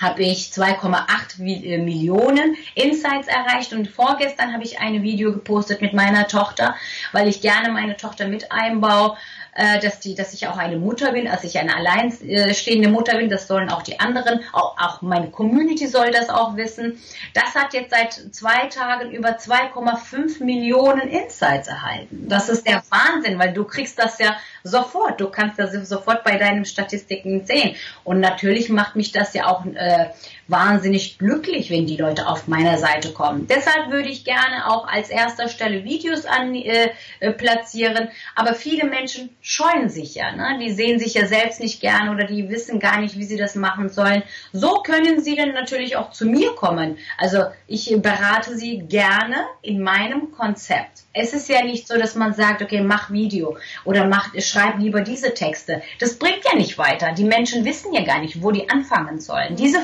habe 0.00 0.22
ich 0.22 0.48
2,8 0.48 1.40
äh, 1.40 1.78
Millionen 1.78 2.56
Insights 2.74 3.28
erreicht 3.28 3.72
und 3.72 3.88
vorgestern 3.88 4.52
habe 4.52 4.64
ich 4.64 4.78
ein 4.78 5.02
Video 5.02 5.32
gepostet 5.32 5.80
mit 5.80 5.94
meiner 5.94 6.26
Tochter, 6.26 6.74
weil 7.12 7.28
ich 7.28 7.40
gerne 7.40 7.70
meine 7.70 7.96
Tochter 7.96 8.28
mit 8.28 8.52
einbaue 8.52 9.16
äh, 9.56 9.80
dass, 9.80 10.00
die, 10.00 10.14
dass 10.14 10.34
ich 10.34 10.46
auch 10.48 10.58
eine 10.58 10.76
Mutter 10.76 11.12
bin, 11.12 11.24
dass 11.24 11.42
ich 11.44 11.58
eine 11.58 11.74
alleinstehende 11.74 12.88
Mutter 12.88 13.16
bin. 13.16 13.30
Das 13.30 13.48
sollen 13.48 13.70
auch 13.70 13.82
die 13.82 13.98
anderen, 14.00 14.40
auch, 14.52 14.76
auch 14.78 15.02
meine 15.02 15.30
Community 15.30 15.86
soll 15.86 16.10
das 16.10 16.28
auch 16.28 16.56
wissen. 16.56 17.00
Das 17.32 17.54
hat 17.54 17.72
jetzt 17.72 17.90
seit 17.90 18.34
zwei 18.34 18.66
Tagen 18.66 19.10
über 19.12 19.30
2,5 19.30 20.44
Millionen 20.44 21.08
Insights 21.08 21.68
erhalten. 21.68 22.28
Das 22.28 22.48
ist 22.48 22.66
der 22.66 22.82
Wahnsinn, 22.90 23.38
weil 23.38 23.52
du 23.52 23.64
kriegst 23.64 23.98
das 23.98 24.18
ja 24.18 24.36
sofort. 24.62 25.20
Du 25.20 25.30
kannst 25.30 25.58
das 25.58 25.72
sofort 25.88 26.22
bei 26.22 26.36
deinen 26.36 26.64
Statistiken 26.64 27.46
sehen. 27.46 27.76
Und 28.04 28.20
natürlich 28.20 28.68
macht 28.68 28.94
mich 28.94 29.12
das 29.12 29.32
ja 29.32 29.46
auch 29.46 29.64
äh, 29.64 30.10
wahnsinnig 30.48 31.18
glücklich, 31.18 31.70
wenn 31.70 31.86
die 31.86 31.96
Leute 31.96 32.28
auf 32.28 32.46
meiner 32.46 32.78
Seite 32.78 33.12
kommen. 33.12 33.46
Deshalb 33.48 33.90
würde 33.90 34.08
ich 34.08 34.24
gerne 34.24 34.70
auch 34.70 34.86
als 34.86 35.10
erster 35.10 35.48
Stelle 35.48 35.84
Videos 35.84 36.24
an, 36.24 36.54
äh, 36.54 36.90
äh, 37.20 37.32
platzieren. 37.32 38.08
Aber 38.34 38.54
viele 38.54 38.84
Menschen 38.84 39.30
scheuen 39.40 39.88
sich 39.88 40.14
ja. 40.14 40.32
Ne? 40.32 40.58
Die 40.62 40.72
sehen 40.72 40.98
sich 40.98 41.14
ja 41.14 41.26
selbst 41.26 41.60
nicht 41.60 41.80
gern 41.80 42.08
oder 42.10 42.24
die 42.24 42.48
wissen 42.48 42.78
gar 42.78 43.00
nicht, 43.00 43.18
wie 43.18 43.24
sie 43.24 43.36
das 43.36 43.54
machen 43.54 43.88
sollen. 43.88 44.22
So 44.52 44.82
können 44.82 45.22
sie 45.22 45.34
dann 45.34 45.52
natürlich 45.52 45.96
auch 45.96 46.10
zu 46.10 46.26
mir 46.26 46.52
kommen. 46.54 46.98
Also 47.18 47.44
ich 47.66 47.94
berate 48.00 48.56
sie 48.56 48.78
gerne 48.78 49.46
in 49.62 49.82
meinem 49.82 50.32
Konzept. 50.32 51.02
Es 51.12 51.32
ist 51.32 51.48
ja 51.48 51.64
nicht 51.64 51.88
so, 51.88 51.96
dass 51.96 52.14
man 52.14 52.34
sagt, 52.34 52.60
okay, 52.62 52.82
mach 52.82 53.10
Video 53.10 53.56
oder 53.84 54.06
mach, 54.06 54.34
schreib 54.38 54.78
lieber 54.78 55.00
diese 55.00 55.32
Texte. 55.32 55.82
Das 55.98 56.18
bringt 56.18 56.44
ja 56.44 56.54
nicht 56.54 56.76
weiter. 56.76 57.12
Die 57.12 57.24
Menschen 57.24 57.64
wissen 57.64 57.94
ja 57.94 58.04
gar 58.04 58.20
nicht, 58.20 58.42
wo 58.42 58.50
die 58.50 58.68
anfangen 58.68 59.18
sollen. 59.18 59.56
Diese 59.56 59.80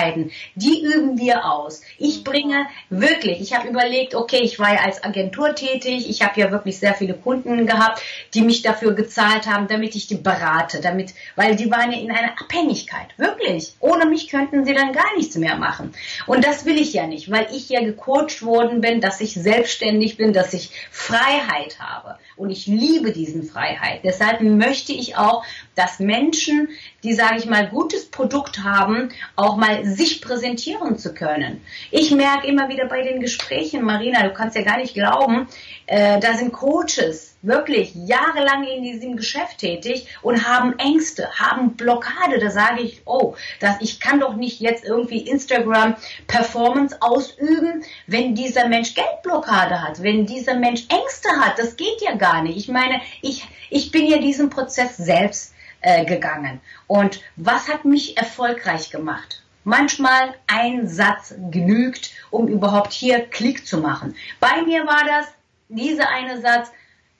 Fähigkeiten, 0.00 0.30
die 0.54 0.82
üben 0.82 1.18
wir 1.18 1.44
aus. 1.44 1.82
Ich 1.98 2.24
bringe 2.24 2.66
wirklich, 2.88 3.40
ich 3.40 3.54
habe 3.56 3.68
überlegt, 3.68 4.14
okay, 4.14 4.40
ich 4.42 4.58
war 4.58 4.74
ja 4.74 4.80
als 4.80 5.02
Agentur 5.02 5.54
tätig, 5.54 6.08
ich 6.08 6.22
habe 6.22 6.40
ja 6.40 6.50
wirklich 6.50 6.78
sehr 6.78 6.94
viele 6.94 7.14
Kunden 7.14 7.66
gehabt, 7.66 8.02
die 8.34 8.42
mich 8.42 8.62
dafür 8.62 8.94
gezahlt 8.94 9.46
haben, 9.46 9.68
damit 9.68 9.94
ich 9.94 10.06
die 10.06 10.16
berate, 10.16 10.80
damit, 10.80 11.14
weil 11.36 11.56
die 11.56 11.70
waren 11.70 11.92
ja 11.92 11.98
in 11.98 12.10
einer 12.10 12.40
Abhängigkeit, 12.40 13.08
wirklich. 13.16 13.74
Ohne 13.80 14.06
mich 14.06 14.28
könnten 14.28 14.64
sie 14.64 14.74
dann 14.74 14.92
gar 14.92 15.16
nichts 15.16 15.36
mehr 15.36 15.56
machen. 15.56 15.92
Und 16.26 16.44
das 16.44 16.64
will 16.64 16.80
ich 16.80 16.92
ja 16.92 17.06
nicht, 17.06 17.30
weil 17.30 17.48
ich 17.52 17.68
ja 17.68 17.80
gecoacht 17.80 18.42
worden 18.42 18.80
bin, 18.80 19.00
dass 19.00 19.20
ich 19.20 19.34
selbstständig 19.34 20.16
bin, 20.16 20.32
dass 20.32 20.54
ich 20.54 20.70
Freiheit 20.90 21.78
habe. 21.78 22.18
Und 22.36 22.50
ich 22.50 22.66
liebe 22.66 23.12
diesen 23.12 23.42
Freiheit. 23.42 24.00
Deshalb 24.02 24.40
möchte 24.40 24.92
ich 24.92 25.16
auch, 25.16 25.44
dass 25.80 25.98
Menschen, 25.98 26.68
die, 27.02 27.14
sage 27.14 27.38
ich 27.38 27.46
mal, 27.46 27.68
gutes 27.68 28.10
Produkt 28.10 28.62
haben, 28.62 29.08
auch 29.34 29.56
mal 29.56 29.86
sich 29.86 30.20
präsentieren 30.20 30.98
zu 30.98 31.14
können. 31.14 31.62
Ich 31.90 32.10
merke 32.10 32.46
immer 32.46 32.68
wieder 32.68 32.86
bei 32.86 33.02
den 33.02 33.20
Gesprächen, 33.20 33.82
Marina, 33.82 34.22
du 34.22 34.34
kannst 34.34 34.56
ja 34.56 34.62
gar 34.62 34.76
nicht 34.76 34.92
glauben, 34.92 35.48
äh, 35.86 36.20
da 36.20 36.34
sind 36.34 36.52
Coaches, 36.52 37.30
wirklich 37.42 37.94
jahrelang 37.94 38.64
in 38.64 38.82
diesem 38.82 39.16
Geschäft 39.16 39.58
tätig 39.58 40.06
und 40.22 40.46
haben 40.46 40.78
Ängste, 40.78 41.30
haben 41.38 41.74
Blockade. 41.76 42.38
Da 42.38 42.50
sage 42.50 42.82
ich, 42.82 43.02
oh, 43.06 43.34
das, 43.60 43.76
ich 43.80 44.00
kann 44.00 44.20
doch 44.20 44.36
nicht 44.36 44.60
jetzt 44.60 44.84
irgendwie 44.84 45.20
Instagram 45.20 45.96
Performance 46.26 46.96
ausüben, 47.00 47.82
wenn 48.06 48.34
dieser 48.34 48.68
Mensch 48.68 48.94
Geldblockade 48.94 49.82
hat, 49.82 50.02
wenn 50.02 50.26
dieser 50.26 50.56
Mensch 50.56 50.84
Ängste 50.88 51.30
hat. 51.40 51.58
Das 51.58 51.76
geht 51.76 52.02
ja 52.02 52.14
gar 52.16 52.42
nicht. 52.42 52.58
Ich 52.58 52.68
meine, 52.68 53.00
ich, 53.22 53.46
ich 53.70 53.90
bin 53.90 54.06
ja 54.06 54.18
diesen 54.18 54.50
Prozess 54.50 54.96
selbst 54.96 55.54
äh, 55.80 56.04
gegangen. 56.04 56.60
Und 56.86 57.20
was 57.36 57.68
hat 57.68 57.84
mich 57.84 58.16
erfolgreich 58.16 58.90
gemacht? 58.90 59.42
Manchmal 59.64 60.34
ein 60.46 60.88
Satz 60.88 61.34
genügt, 61.50 62.12
um 62.30 62.48
überhaupt 62.48 62.92
hier 62.92 63.26
Klick 63.26 63.66
zu 63.66 63.78
machen. 63.78 64.14
Bei 64.40 64.62
mir 64.62 64.86
war 64.86 65.04
das 65.06 65.26
dieser 65.68 66.08
eine 66.08 66.40
Satz, 66.40 66.72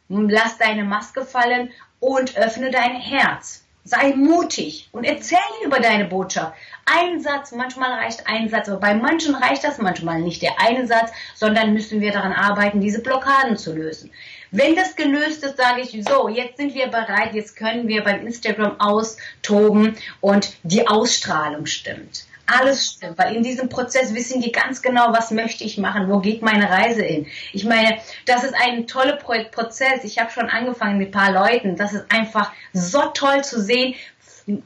lass 0.08 0.58
deine 0.58 0.84
Maske 0.84 1.24
fallen 1.24 1.70
und 2.00 2.36
öffne 2.36 2.70
dein 2.70 2.96
Herz. 2.96 3.64
Sei 3.84 4.14
mutig 4.14 4.88
und 4.92 5.04
erzähle 5.04 5.40
über 5.64 5.80
deine 5.80 6.04
Botschaft. 6.04 6.54
Ein 6.84 7.20
Satz, 7.20 7.52
manchmal 7.52 7.92
reicht 7.92 8.26
ein 8.26 8.48
Satz, 8.48 8.68
aber 8.68 8.80
bei 8.80 8.94
manchen 8.94 9.34
reicht 9.34 9.64
das 9.64 9.78
manchmal 9.78 10.20
nicht 10.20 10.42
der 10.42 10.60
eine 10.60 10.86
Satz, 10.86 11.12
sondern 11.34 11.72
müssen 11.72 12.00
wir 12.00 12.12
daran 12.12 12.32
arbeiten, 12.32 12.80
diese 12.80 13.02
Blockaden 13.02 13.56
zu 13.56 13.74
lösen. 13.74 14.10
Wenn 14.50 14.74
das 14.74 14.96
gelöst 14.96 15.44
ist, 15.44 15.56
sage 15.56 15.82
ich, 15.82 16.04
so, 16.04 16.28
jetzt 16.28 16.56
sind 16.56 16.74
wir 16.74 16.88
bereit, 16.88 17.34
jetzt 17.34 17.56
können 17.56 17.86
wir 17.86 18.02
beim 18.02 18.26
Instagram 18.26 18.80
austoben 18.80 19.96
und 20.20 20.54
die 20.64 20.86
Ausstrahlung 20.86 21.66
stimmt 21.66 22.24
alles 22.50 22.92
stimmt, 22.92 23.18
weil 23.18 23.36
in 23.36 23.42
diesem 23.42 23.68
Prozess 23.68 24.14
wissen 24.14 24.40
die 24.40 24.52
ganz 24.52 24.82
genau, 24.82 25.12
was 25.12 25.30
möchte 25.30 25.64
ich 25.64 25.78
machen, 25.78 26.10
wo 26.10 26.18
geht 26.18 26.42
meine 26.42 26.68
Reise 26.68 27.02
hin. 27.02 27.26
Ich 27.52 27.64
meine, 27.64 27.98
das 28.26 28.44
ist 28.44 28.54
ein 28.54 28.86
toller 28.86 29.16
Prozess. 29.16 30.04
Ich 30.04 30.18
habe 30.18 30.30
schon 30.30 30.48
angefangen 30.48 30.98
mit 30.98 31.08
ein 31.08 31.12
paar 31.12 31.32
Leuten. 31.32 31.76
Das 31.76 31.92
ist 31.92 32.06
einfach 32.10 32.52
so 32.72 33.02
toll 33.14 33.44
zu 33.44 33.60
sehen. 33.60 33.94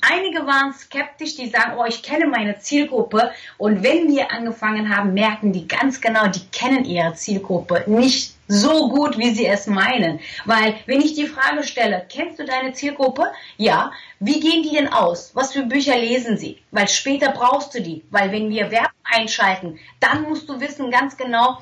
Einige 0.00 0.46
waren 0.46 0.72
skeptisch, 0.72 1.36
die 1.36 1.50
sagen, 1.50 1.72
oh, 1.78 1.84
ich 1.86 2.02
kenne 2.02 2.26
meine 2.26 2.58
Zielgruppe. 2.58 3.32
Und 3.58 3.82
wenn 3.82 4.08
wir 4.08 4.30
angefangen 4.32 4.94
haben, 4.94 5.12
merken 5.12 5.52
die 5.52 5.68
ganz 5.68 6.00
genau, 6.00 6.26
die 6.28 6.46
kennen 6.52 6.84
ihre 6.84 7.14
Zielgruppe 7.14 7.84
nicht 7.86 8.33
so 8.48 8.88
gut, 8.88 9.18
wie 9.18 9.34
sie 9.34 9.46
es 9.46 9.66
meinen. 9.66 10.20
Weil 10.44 10.74
wenn 10.86 11.00
ich 11.00 11.14
die 11.14 11.26
Frage 11.26 11.62
stelle, 11.64 12.06
kennst 12.08 12.38
du 12.38 12.44
deine 12.44 12.72
Zielgruppe? 12.72 13.32
Ja. 13.56 13.92
Wie 14.20 14.40
gehen 14.40 14.62
die 14.62 14.76
denn 14.76 14.88
aus? 14.88 15.30
Was 15.34 15.52
für 15.52 15.62
Bücher 15.62 15.96
lesen 15.96 16.36
sie? 16.36 16.58
Weil 16.70 16.88
später 16.88 17.30
brauchst 17.30 17.74
du 17.74 17.80
die. 17.80 18.04
Weil 18.10 18.32
wenn 18.32 18.50
wir 18.50 18.70
Werbung 18.70 18.90
einschalten, 19.04 19.78
dann 20.00 20.22
musst 20.22 20.48
du 20.48 20.60
wissen 20.60 20.90
ganz 20.90 21.16
genau, 21.16 21.58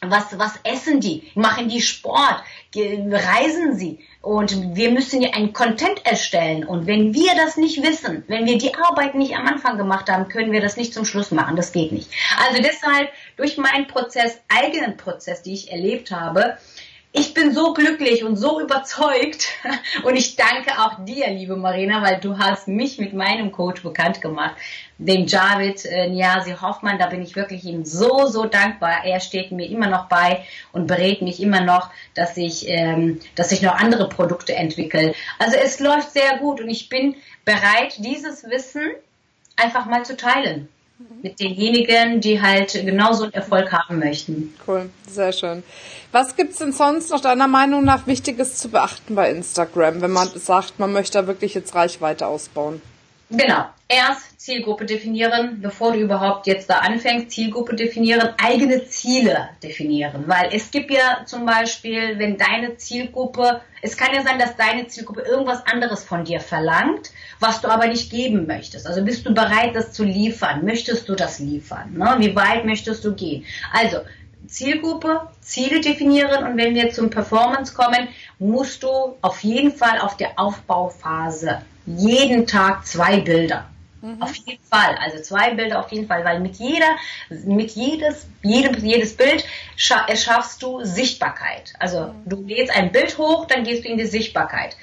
was, 0.00 0.38
was 0.38 0.52
essen 0.64 1.00
die? 1.00 1.30
Machen 1.34 1.68
die 1.68 1.80
Sport? 1.80 2.42
Reisen 2.76 3.76
sie? 3.76 4.00
Und 4.20 4.76
wir 4.76 4.90
müssen 4.90 5.22
ja 5.22 5.30
einen 5.30 5.52
Content 5.52 6.04
erstellen. 6.04 6.64
Und 6.64 6.86
wenn 6.86 7.14
wir 7.14 7.34
das 7.34 7.56
nicht 7.56 7.82
wissen, 7.82 8.24
wenn 8.28 8.46
wir 8.46 8.58
die 8.58 8.74
Arbeit 8.74 9.14
nicht 9.14 9.34
am 9.34 9.46
Anfang 9.46 9.78
gemacht 9.78 10.10
haben, 10.10 10.28
können 10.28 10.52
wir 10.52 10.60
das 10.60 10.76
nicht 10.76 10.92
zum 10.92 11.04
Schluss 11.04 11.30
machen. 11.30 11.56
Das 11.56 11.72
geht 11.72 11.92
nicht. 11.92 12.10
Also 12.46 12.62
deshalb 12.62 13.10
durch 13.36 13.56
meinen 13.56 13.86
Prozess, 13.86 14.38
eigenen 14.48 14.96
Prozess, 14.96 15.42
die 15.42 15.54
ich 15.54 15.72
erlebt 15.72 16.10
habe, 16.10 16.58
ich 17.12 17.32
bin 17.32 17.54
so 17.54 17.72
glücklich 17.72 18.22
und 18.22 18.36
so 18.36 18.60
überzeugt 18.60 19.48
und 20.04 20.16
ich 20.16 20.36
danke 20.36 20.72
auch 20.78 21.04
dir, 21.04 21.28
liebe 21.30 21.56
Marina, 21.56 22.02
weil 22.02 22.20
du 22.20 22.38
hast 22.38 22.68
mich 22.68 22.98
mit 22.98 23.14
meinem 23.14 23.50
Coach 23.50 23.82
bekannt 23.82 24.20
gemacht, 24.20 24.54
dem 24.98 25.26
Javid 25.26 25.84
äh, 25.86 26.08
Niasi 26.08 26.54
Hoffmann. 26.60 26.98
Da 26.98 27.06
bin 27.06 27.22
ich 27.22 27.34
wirklich 27.34 27.64
ihm 27.64 27.84
so, 27.84 28.26
so 28.26 28.44
dankbar. 28.44 29.04
Er 29.04 29.20
steht 29.20 29.52
mir 29.52 29.66
immer 29.66 29.86
noch 29.86 30.06
bei 30.06 30.44
und 30.72 30.86
berät 30.86 31.22
mich 31.22 31.40
immer 31.40 31.62
noch, 31.62 31.90
dass 32.14 32.36
ich, 32.36 32.68
ähm, 32.68 33.20
dass 33.34 33.52
ich 33.52 33.62
noch 33.62 33.74
andere 33.74 34.08
Produkte 34.08 34.54
entwickle. 34.54 35.14
Also 35.38 35.56
es 35.56 35.80
läuft 35.80 36.12
sehr 36.12 36.38
gut 36.38 36.60
und 36.60 36.68
ich 36.68 36.88
bin 36.88 37.16
bereit, 37.44 37.94
dieses 37.98 38.44
Wissen 38.44 38.90
einfach 39.56 39.86
mal 39.86 40.04
zu 40.04 40.16
teilen 40.16 40.68
mit 41.22 41.38
denjenigen, 41.38 42.20
die 42.20 42.40
halt 42.40 42.72
genauso 42.72 43.24
einen 43.24 43.34
Erfolg 43.34 43.72
haben 43.72 43.98
möchten. 43.98 44.54
Cool, 44.66 44.90
sehr 45.08 45.32
schön. 45.32 45.62
Was 46.12 46.36
gibt 46.36 46.52
es 46.52 46.58
denn 46.58 46.72
sonst 46.72 47.10
noch 47.10 47.20
deiner 47.20 47.48
Meinung 47.48 47.84
nach 47.84 48.06
Wichtiges 48.06 48.56
zu 48.56 48.68
beachten 48.68 49.14
bei 49.14 49.30
Instagram, 49.30 50.00
wenn 50.00 50.10
man 50.10 50.28
sagt, 50.34 50.78
man 50.78 50.92
möchte 50.92 51.18
da 51.18 51.26
wirklich 51.26 51.54
jetzt 51.54 51.74
Reichweite 51.74 52.26
ausbauen? 52.26 52.80
Genau. 53.30 53.66
Erst 53.90 54.38
Zielgruppe 54.40 54.84
definieren, 54.84 55.60
bevor 55.60 55.92
du 55.92 55.98
überhaupt 55.98 56.46
jetzt 56.46 56.68
da 56.68 56.78
anfängst. 56.78 57.30
Zielgruppe 57.30 57.74
definieren, 57.74 58.34
eigene 58.42 58.86
Ziele 58.86 59.48
definieren. 59.62 60.24
Weil 60.26 60.50
es 60.52 60.70
gibt 60.70 60.90
ja 60.90 61.24
zum 61.26 61.46
Beispiel, 61.46 62.18
wenn 62.18 62.36
deine 62.36 62.76
Zielgruppe, 62.76 63.62
es 63.82 63.96
kann 63.96 64.14
ja 64.14 64.22
sein, 64.22 64.38
dass 64.38 64.56
deine 64.56 64.86
Zielgruppe 64.88 65.22
irgendwas 65.22 65.66
anderes 65.66 66.04
von 66.04 66.24
dir 66.24 66.40
verlangt, 66.40 67.10
was 67.40 67.60
du 67.60 67.68
aber 67.68 67.86
nicht 67.86 68.10
geben 68.10 68.46
möchtest. 68.46 68.86
Also 68.86 69.02
bist 69.04 69.26
du 69.26 69.32
bereit, 69.32 69.74
das 69.74 69.92
zu 69.92 70.04
liefern? 70.04 70.64
Möchtest 70.64 71.08
du 71.08 71.14
das 71.14 71.38
liefern? 71.38 71.94
Ne? 71.94 72.16
Wie 72.18 72.36
weit 72.36 72.64
möchtest 72.64 73.04
du 73.04 73.14
gehen? 73.14 73.44
Also 73.72 73.98
Zielgruppe, 74.46 75.28
Ziele 75.40 75.80
definieren 75.80 76.44
und 76.44 76.56
wenn 76.56 76.74
wir 76.74 76.90
zum 76.90 77.10
Performance 77.10 77.74
kommen, 77.74 78.08
musst 78.38 78.82
du 78.82 79.16
auf 79.20 79.42
jeden 79.44 79.72
Fall 79.72 79.98
auf 79.98 80.16
der 80.16 80.38
Aufbauphase 80.38 81.62
jeden 81.96 82.46
Tag 82.46 82.86
zwei 82.86 83.20
Bilder. 83.20 83.66
Mhm. 84.00 84.22
Auf 84.22 84.34
jeden 84.34 84.62
Fall, 84.62 84.96
also 85.02 85.20
zwei 85.22 85.54
Bilder 85.54 85.80
auf 85.80 85.90
jeden 85.90 86.06
Fall, 86.06 86.24
weil 86.24 86.40
mit 86.40 86.56
jeder, 86.56 86.96
mit 87.30 87.72
jedes, 87.72 88.26
jedem, 88.42 88.84
jedes 88.84 89.16
Bild 89.16 89.44
erschaffst 90.06 90.62
du 90.62 90.84
Sichtbarkeit. 90.84 91.72
Also 91.78 92.06
mhm. 92.06 92.12
du 92.26 92.46
lädst 92.46 92.74
ein 92.74 92.92
Bild 92.92 93.18
hoch, 93.18 93.46
dann 93.46 93.64
gehst 93.64 93.84
du 93.84 93.88
in 93.88 93.98
die 93.98 94.06
Sichtbarkeit. 94.06 94.76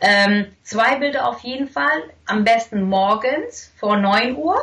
Ähm, 0.00 0.46
zwei 0.62 0.96
Bilder 0.96 1.28
auf 1.28 1.40
jeden 1.40 1.68
Fall, 1.68 2.02
am 2.24 2.44
besten 2.44 2.82
morgens 2.82 3.72
vor 3.76 3.96
9 3.96 4.36
Uhr 4.36 4.56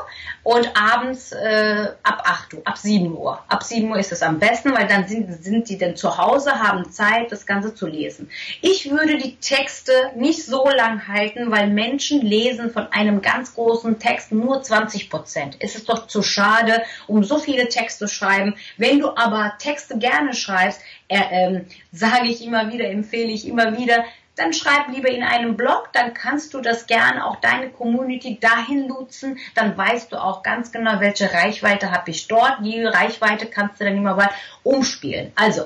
und 0.44 0.72
abends 0.76 1.32
äh, 1.32 1.90
ab 2.02 2.24
8 2.26 2.54
Uhr, 2.56 2.62
ab 2.66 2.78
7 2.78 3.16
Uhr. 3.16 3.44
Ab 3.48 3.62
7 3.62 3.90
Uhr 3.90 4.00
ist 4.00 4.12
es 4.12 4.24
am 4.24 4.40
besten, 4.40 4.74
weil 4.74 4.88
dann 4.88 5.08
sind, 5.08 5.32
sind 5.44 5.70
die 5.70 5.78
dann 5.78 5.96
zu 5.96 6.18
Hause, 6.18 6.54
haben 6.54 6.90
Zeit, 6.92 7.32
das 7.32 7.46
Ganze 7.46 7.76
zu 7.76 7.88
lesen. 7.88 8.30
Ich 8.62 8.90
würde 8.90 9.18
die 9.18 9.36
Texte 9.36 9.92
nicht 10.16 10.46
so 10.46 10.68
lang 10.70 11.08
halten, 11.08 11.52
weil 11.52 11.68
Menschen 11.68 12.22
lesen 12.22 12.72
von 12.72 12.88
einem 12.92 13.22
ganz 13.22 13.54
großen 13.54 14.00
Text 14.00 14.32
nur 14.32 14.64
20 14.64 15.10
Prozent. 15.10 15.58
Es 15.60 15.76
ist 15.76 15.90
doch 15.90 16.08
zu 16.08 16.24
schade, 16.24 16.82
um 17.06 17.24
so 17.24 17.38
viele 17.38 17.68
Texte 17.68 18.06
zu 18.06 18.14
schreiben. 18.14 18.56
Wenn 18.78 19.00
du 19.00 19.10
aber 19.16 19.54
Texte 19.60 19.98
gerne 19.98 20.34
schreibst, 20.34 20.82
äh, 21.10 21.20
ähm, 21.32 21.66
sage 21.92 22.28
ich 22.28 22.44
immer 22.44 22.72
wieder, 22.72 22.90
empfehle 22.90 23.32
ich 23.32 23.48
immer 23.48 23.78
wieder, 23.78 24.04
dann 24.38 24.54
schreib 24.54 24.88
lieber 24.90 25.10
in 25.10 25.24
einem 25.24 25.58
Blog, 25.58 25.90
dann 25.94 26.14
kannst 26.14 26.54
du 26.54 26.62
das 26.62 26.88
gerne 26.88 27.26
auch 27.26 27.38
deine 27.38 27.70
Community 27.70 28.40
dahin 28.40 28.88
nutzen, 28.88 29.40
dann 29.56 29.78
weißt 29.78 30.12
du 30.12 30.18
auch 30.18 30.44
ganz 30.44 30.72
genau, 30.72 31.00
welche 31.00 31.34
Reichweite 31.34 31.92
habe 31.92 32.12
ich 32.12 32.28
dort, 32.28 32.60
die 32.64 32.84
Reichweite 32.84 33.48
kannst 33.48 33.80
du 33.80 33.86
dann 33.86 33.98
immer 33.98 34.16
mal 34.16 34.30
umspielen. 34.64 35.32
Also, 35.36 35.66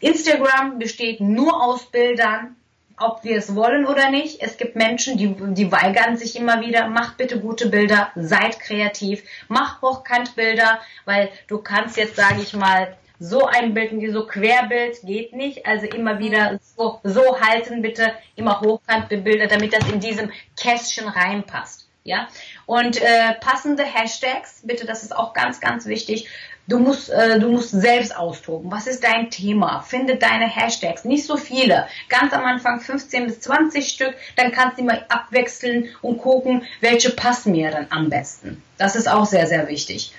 Instagram 0.00 0.78
besteht 0.78 1.20
nur 1.20 1.62
aus 1.62 1.90
Bildern, 1.90 2.56
ob 2.98 3.24
wir 3.24 3.36
es 3.36 3.54
wollen 3.54 3.86
oder 3.86 4.10
nicht. 4.10 4.40
Es 4.40 4.56
gibt 4.56 4.76
Menschen, 4.76 5.18
die, 5.18 5.34
die 5.54 5.72
weigern 5.72 6.16
sich 6.16 6.36
immer 6.36 6.60
wieder. 6.60 6.88
Macht 6.88 7.16
bitte 7.16 7.40
gute 7.40 7.68
Bilder, 7.68 8.10
seid 8.14 8.60
kreativ, 8.60 9.22
mach 9.48 9.82
Hochkantbilder, 9.82 10.80
weil 11.04 11.30
du 11.48 11.58
kannst 11.58 11.96
jetzt, 11.96 12.16
sage 12.16 12.40
ich 12.40 12.54
mal, 12.54 12.96
so 13.24 13.46
ein 13.46 13.74
Bild, 13.74 13.92
so 14.12 14.26
Querbild 14.26 15.00
geht 15.02 15.32
nicht. 15.32 15.66
Also 15.66 15.86
immer 15.86 16.18
wieder 16.18 16.58
so, 16.76 17.00
so 17.02 17.40
halten 17.40 17.82
bitte, 17.82 18.12
immer 18.36 18.60
hochkant 18.60 19.08
Bilder, 19.08 19.46
damit 19.46 19.72
das 19.72 19.88
in 19.90 20.00
diesem 20.00 20.30
Kästchen 20.60 21.08
reinpasst. 21.08 21.88
Ja, 22.06 22.28
und 22.66 23.00
äh, 23.00 23.32
passende 23.40 23.82
Hashtags, 23.82 24.60
bitte, 24.62 24.84
das 24.84 25.04
ist 25.04 25.16
auch 25.16 25.32
ganz, 25.32 25.58
ganz 25.58 25.86
wichtig. 25.86 26.28
Du 26.66 26.78
musst, 26.78 27.08
äh, 27.08 27.38
du 27.40 27.50
musst 27.50 27.70
selbst 27.70 28.14
austoben. 28.14 28.70
Was 28.70 28.86
ist 28.86 29.04
dein 29.04 29.30
Thema? 29.30 29.80
Finde 29.80 30.16
deine 30.16 30.46
Hashtags. 30.46 31.04
Nicht 31.04 31.26
so 31.26 31.38
viele. 31.38 31.86
Ganz 32.10 32.34
am 32.34 32.44
Anfang 32.44 32.80
15 32.80 33.26
bis 33.26 33.40
20 33.40 33.88
Stück. 33.88 34.14
Dann 34.36 34.52
kannst 34.52 34.78
du 34.78 34.82
mal 34.82 35.06
abwechseln 35.08 35.88
und 36.02 36.18
gucken, 36.18 36.64
welche 36.80 37.10
passen 37.10 37.52
mir 37.52 37.70
dann 37.70 37.86
am 37.88 38.10
besten. 38.10 38.62
Das 38.76 38.96
ist 38.96 39.08
auch 39.08 39.24
sehr, 39.24 39.46
sehr 39.46 39.68
wichtig. 39.68 40.12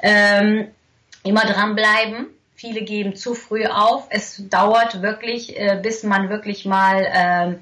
Ähm, 0.00 0.68
immer 1.24 1.44
dranbleiben. 1.44 2.28
Viele 2.64 2.80
geben 2.80 3.14
zu 3.14 3.34
früh 3.34 3.66
auf. 3.66 4.06
Es 4.08 4.42
dauert 4.48 5.02
wirklich, 5.02 5.54
äh, 5.54 5.78
bis 5.82 6.02
man 6.02 6.30
wirklich 6.30 6.64
mal 6.64 7.06
ähm, 7.12 7.58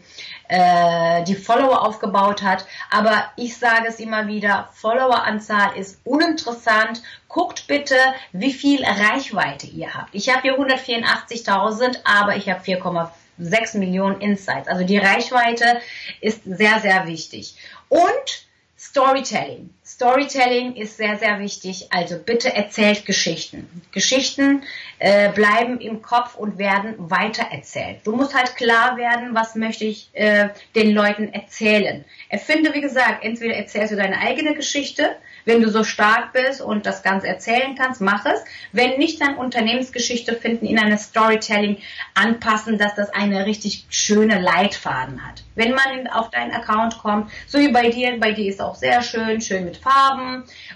äh, 0.47 1.25
die 1.25 1.35
Follower 1.35 1.85
aufgebaut 1.85 2.41
hat. 2.45 2.65
Aber 2.89 3.25
ich 3.35 3.57
sage 3.57 3.89
es 3.89 3.99
immer 3.99 4.29
wieder, 4.29 4.69
Followeranzahl 4.75 5.77
ist 5.77 6.01
uninteressant. 6.05 7.03
Guckt 7.27 7.67
bitte, 7.67 7.97
wie 8.31 8.53
viel 8.53 8.85
Reichweite 8.85 9.67
ihr 9.67 9.93
habt. 9.93 10.15
Ich 10.15 10.29
habe 10.29 10.43
hier 10.43 10.57
184.000, 10.57 11.97
aber 12.05 12.37
ich 12.37 12.49
habe 12.49 12.61
4,6 12.63 13.79
Millionen 13.79 14.21
Insights. 14.21 14.69
Also 14.69 14.85
die 14.85 14.99
Reichweite 14.99 15.81
ist 16.21 16.45
sehr, 16.45 16.79
sehr 16.79 17.09
wichtig. 17.09 17.57
Und 17.89 18.47
Storytelling. 18.79 19.71
Storytelling 20.03 20.75
ist 20.75 20.97
sehr, 20.97 21.17
sehr 21.17 21.39
wichtig. 21.39 21.87
Also 21.91 22.19
bitte 22.19 22.53
erzählt 22.53 23.07
Geschichten. 23.07 23.83
Geschichten 23.93 24.65
äh, 24.99 25.31
bleiben 25.31 25.81
im 25.81 26.03
Kopf 26.03 26.35
und 26.35 26.59
werden 26.59 26.95
weitererzählt. 26.99 28.01
Du 28.03 28.17
musst 28.17 28.35
halt 28.35 28.57
klar 28.57 28.97
werden, 28.97 29.33
was 29.33 29.55
möchte 29.55 29.85
ich 29.85 30.11
äh, 30.15 30.49
den 30.75 30.91
Leuten 30.91 31.33
erzählen. 31.33 32.05
Erfinde, 32.29 32.75
wie 32.75 32.81
gesagt, 32.81 33.25
entweder 33.25 33.55
erzählst 33.55 33.93
du 33.93 33.97
deine 33.97 34.19
eigene 34.19 34.55
Geschichte, 34.55 35.15
wenn 35.45 35.63
du 35.63 35.71
so 35.71 35.85
stark 35.85 36.33
bist 36.33 36.61
und 36.61 36.87
das 36.87 37.03
Ganze 37.03 37.29
erzählen 37.29 37.75
kannst, 37.77 38.01
mach 38.01 38.25
es. 38.27 38.45
Wenn 38.73 38.99
nicht, 38.99 39.21
dann 39.21 39.37
Unternehmensgeschichte 39.37 40.35
finden, 40.35 40.67
in 40.67 40.79
eine 40.79 40.99
Storytelling 40.99 41.79
anpassen, 42.15 42.79
dass 42.79 42.95
das 42.95 43.11
eine 43.11 43.47
richtig 43.47 43.87
schöne 43.89 44.41
Leitfaden 44.41 45.25
hat. 45.25 45.43
Wenn 45.55 45.73
man 45.73 46.07
auf 46.09 46.31
deinen 46.31 46.53
Account 46.53 46.99
kommt, 46.99 47.31
so 47.47 47.59
wie 47.59 47.73
bei 47.73 47.91
dir, 47.91 48.19
bei 48.19 48.33
dir 48.33 48.49
ist 48.49 48.61
auch 48.61 48.75
sehr 48.75 49.03
schön, 49.03 49.41
schön 49.41 49.65
mit 49.65 49.77
Farben 49.77 49.92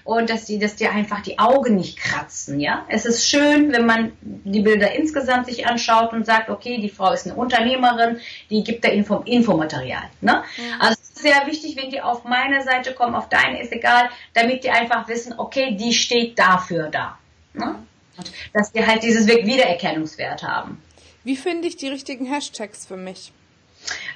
und 0.05 0.31
dass 0.31 0.45
die, 0.45 0.59
dass 0.59 0.77
dir 0.77 0.91
einfach 0.93 1.23
die 1.23 1.39
Augen 1.39 1.77
nicht 1.77 1.99
kratzen, 1.99 2.61
ja. 2.61 2.85
Es 2.89 3.05
ist 3.07 3.29
schön, 3.29 3.73
wenn 3.73 3.87
man 3.87 4.13
die 4.21 4.61
Bilder 4.61 4.93
insgesamt 4.93 5.47
sich 5.47 5.67
anschaut 5.67 6.13
und 6.13 6.27
sagt, 6.27 6.51
okay, 6.51 6.79
die 6.79 6.91
Frau 6.91 7.13
ist 7.13 7.27
eine 7.27 7.35
Unternehmerin, 7.37 8.21
die 8.51 8.65
gibt 8.65 8.85
da 8.85 8.89
Info, 8.89 9.23
Infomaterial, 9.25 10.05
ne? 10.21 10.45
Mhm. 10.57 10.81
Also 10.81 10.97
sehr 11.17 11.47
wichtig, 11.47 11.77
wenn 11.77 11.91
die 11.91 12.01
auf 12.01 12.25
meine 12.25 12.63
Seite 12.63 12.93
kommen, 12.93 13.15
auf 13.15 13.29
deine 13.29 13.61
ist 13.61 13.73
egal, 13.73 14.11
damit 14.35 14.65
die 14.65 14.71
einfach 14.71 15.09
wissen, 15.09 15.35
okay, 15.39 15.75
die 15.75 15.93
steht 15.93 16.39
dafür 16.39 16.89
da. 16.89 17.19
Ne? 17.55 17.77
Dass 18.53 18.73
die 18.73 18.87
halt 18.87 19.03
dieses 19.03 19.27
Wiedererkennungswert 19.27 20.43
haben. 20.43 20.81
Wie 21.25 21.37
finde 21.37 21.69
ich 21.69 21.77
die 21.77 21.89
richtigen 21.89 22.27
Hashtags 22.27 22.87
für 22.87 22.97
mich? 22.97 23.33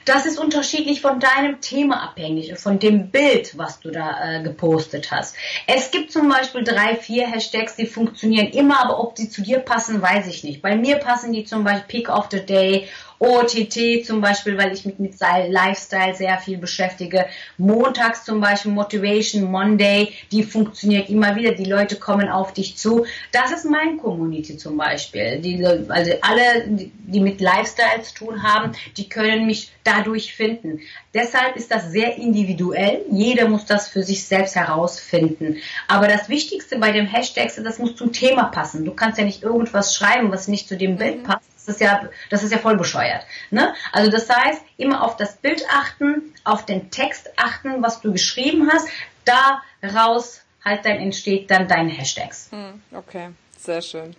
Das 0.05 0.27
ist 0.27 0.39
unterschiedlich 0.39 1.01
von 1.01 1.21
deinem 1.21 1.61
Thema 1.61 2.03
abhängig, 2.03 2.59
von 2.59 2.79
dem 2.79 3.11
Bild, 3.11 3.57
was 3.59 3.81
du 3.81 3.91
da 3.91 4.39
äh, 4.39 4.43
gepostet 4.43 5.11
hast. 5.11 5.37
Es 5.67 5.91
gibt 5.91 6.11
zum 6.11 6.29
Beispiel 6.29 6.65
drei, 6.65 6.97
vier 6.97 7.27
Hashtags, 7.27 7.77
die 7.77 7.87
funktionieren 7.87 8.49
immer, 8.49 8.81
aber 8.83 8.99
ob 8.99 9.15
die 9.15 9.29
zu 9.29 9.43
dir 9.43 9.59
passen, 9.59 10.01
weiß 10.01 10.27
ich 10.27 10.43
nicht. 10.43 10.63
Bei 10.63 10.75
mir 10.77 10.97
passen 10.97 11.33
die 11.33 11.45
zum 11.45 11.65
Beispiel 11.65 12.03
Peak 12.03 12.09
of 12.09 12.29
the 12.31 12.41
Day 12.41 12.89
OTT 13.21 14.07
zum 14.07 14.23
Beispiel, 14.23 14.57
weil 14.57 14.73
ich 14.73 14.87
mich 14.87 14.99
mit 14.99 15.15
Lifestyle 15.21 16.15
sehr 16.15 16.39
viel 16.39 16.57
beschäftige. 16.57 17.27
Montags 17.59 18.25
zum 18.25 18.41
Beispiel 18.41 18.73
Motivation 18.73 19.51
Monday, 19.51 20.15
die 20.33 20.43
funktioniert 20.43 21.11
immer 21.11 21.37
wieder. 21.37 21.53
Die 21.53 21.67
Leute 21.67 21.97
kommen 21.97 22.31
auf 22.31 22.55
dich 22.55 22.79
zu. 22.79 23.05
Das 23.31 23.53
ist 23.53 23.67
mein 23.67 23.99
Community 23.99 24.57
zum 24.57 24.79
Beispiel. 24.79 25.39
Die, 25.39 25.63
also 25.65 26.13
alle, 26.23 26.65
die 26.67 27.21
mit 27.21 27.43
Lifestyle 27.43 28.01
zu 28.03 28.15
tun 28.15 28.43
haben, 28.43 28.73
die 28.97 29.11
können 29.11 29.45
mich 29.45 29.71
dadurch 29.85 30.35
finden. 30.35 30.81
Deshalb 31.13 31.57
ist 31.57 31.71
das 31.71 31.93
sehr 31.93 32.17
individuell. 32.17 33.05
Jeder 33.11 33.49
muss 33.49 33.67
das 33.67 33.89
für 33.89 34.03
sich 34.03 34.25
selbst 34.25 34.57
herausfinden. 34.57 35.57
Aber 35.89 36.09
das 36.09 36.31
Wichtigste 36.31 36.79
bei 36.79 36.91
dem 36.91 37.07
Hashtag 37.07 37.47
ist, 37.47 37.59
das 37.59 37.79
muss 37.79 37.97
zum 37.97 38.13
Thema 38.13 38.45
passen. 38.45 38.87
Du 38.87 38.93
kannst 38.93 39.19
ja 39.19 39.25
nicht 39.25 39.43
irgendwas 39.43 39.95
schreiben, 39.95 40.33
was 40.33 40.49
nicht 40.49 40.69
zu 40.69 40.79
dem 40.79 40.97
Bild 40.97 41.19
mhm. 41.19 41.23
passt. 41.25 41.50
Das 41.67 41.77
ist 41.77 41.81
ja, 41.81 42.09
das 42.31 42.43
ist 42.43 42.53
ja 42.53 42.59
voll 42.59 42.77
bescheuert. 42.77 43.25
Ne? 43.51 43.75
Also 43.93 44.11
das 44.11 44.29
heißt, 44.29 44.63
immer 44.77 45.03
auf 45.03 45.17
das 45.17 45.37
Bild 45.37 45.63
achten, 45.71 46.35
auf 46.45 46.65
den 46.67 46.91
Text 46.91 47.31
achten, 47.37 47.83
was 47.83 48.01
du 48.01 48.13
geschrieben 48.13 48.71
hast. 48.73 48.89
Daraus 49.25 50.41
halt 50.65 50.85
dann 50.85 50.97
entsteht 50.97 51.51
dann 51.51 51.69
deine 51.69 51.91
Hashtags. 51.91 52.49
Hm, 52.51 52.83
okay, 52.93 53.31
sehr 53.59 53.83
schön. 53.83 54.17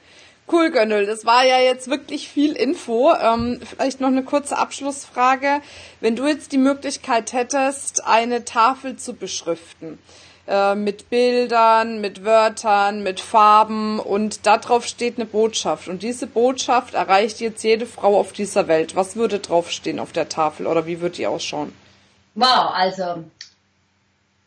Cool, 0.52 0.70
Gönnel. 0.72 1.06
Das 1.06 1.26
war 1.26 1.46
ja 1.46 1.60
jetzt 1.60 1.90
wirklich 1.90 2.28
viel 2.28 2.54
Info. 2.54 3.14
Ähm, 3.14 3.62
vielleicht 3.64 4.02
noch 4.02 4.10
eine 4.10 4.24
kurze 4.24 4.58
Abschlussfrage. 4.58 5.62
Wenn 6.02 6.16
du 6.16 6.28
jetzt 6.28 6.52
die 6.52 6.58
Möglichkeit 6.58 7.32
hättest, 7.32 8.04
eine 8.06 8.44
Tafel 8.44 8.98
zu 8.98 9.14
beschriften, 9.14 9.98
äh, 10.48 10.76
mit 10.76 11.10
Bildern, 11.10 12.02
mit 12.02 12.26
Wörtern, 12.26 13.04
mit 13.04 13.20
Farben 13.20 14.00
und 14.00 14.46
darauf 14.46 14.86
steht 14.86 15.18
eine 15.18 15.26
Botschaft. 15.26 15.88
Und 15.88 16.04
diese 16.04 16.28
Botschaft 16.28 16.94
erreicht 16.94 17.40
jetzt 17.40 17.64
jede 17.64 17.86
Frau 17.86 18.20
auf 18.20 18.34
dieser 18.34 18.68
Welt. 18.68 18.96
Was 18.96 19.16
würde 19.16 19.40
draufstehen 19.40 20.00
auf 20.00 20.12
der 20.12 20.30
Tafel 20.30 20.68
oder 20.68 20.86
wie 20.86 21.02
würde 21.02 21.18
die 21.18 21.28
ausschauen? 21.28 21.74
Wow, 22.36 22.72
also 22.74 23.24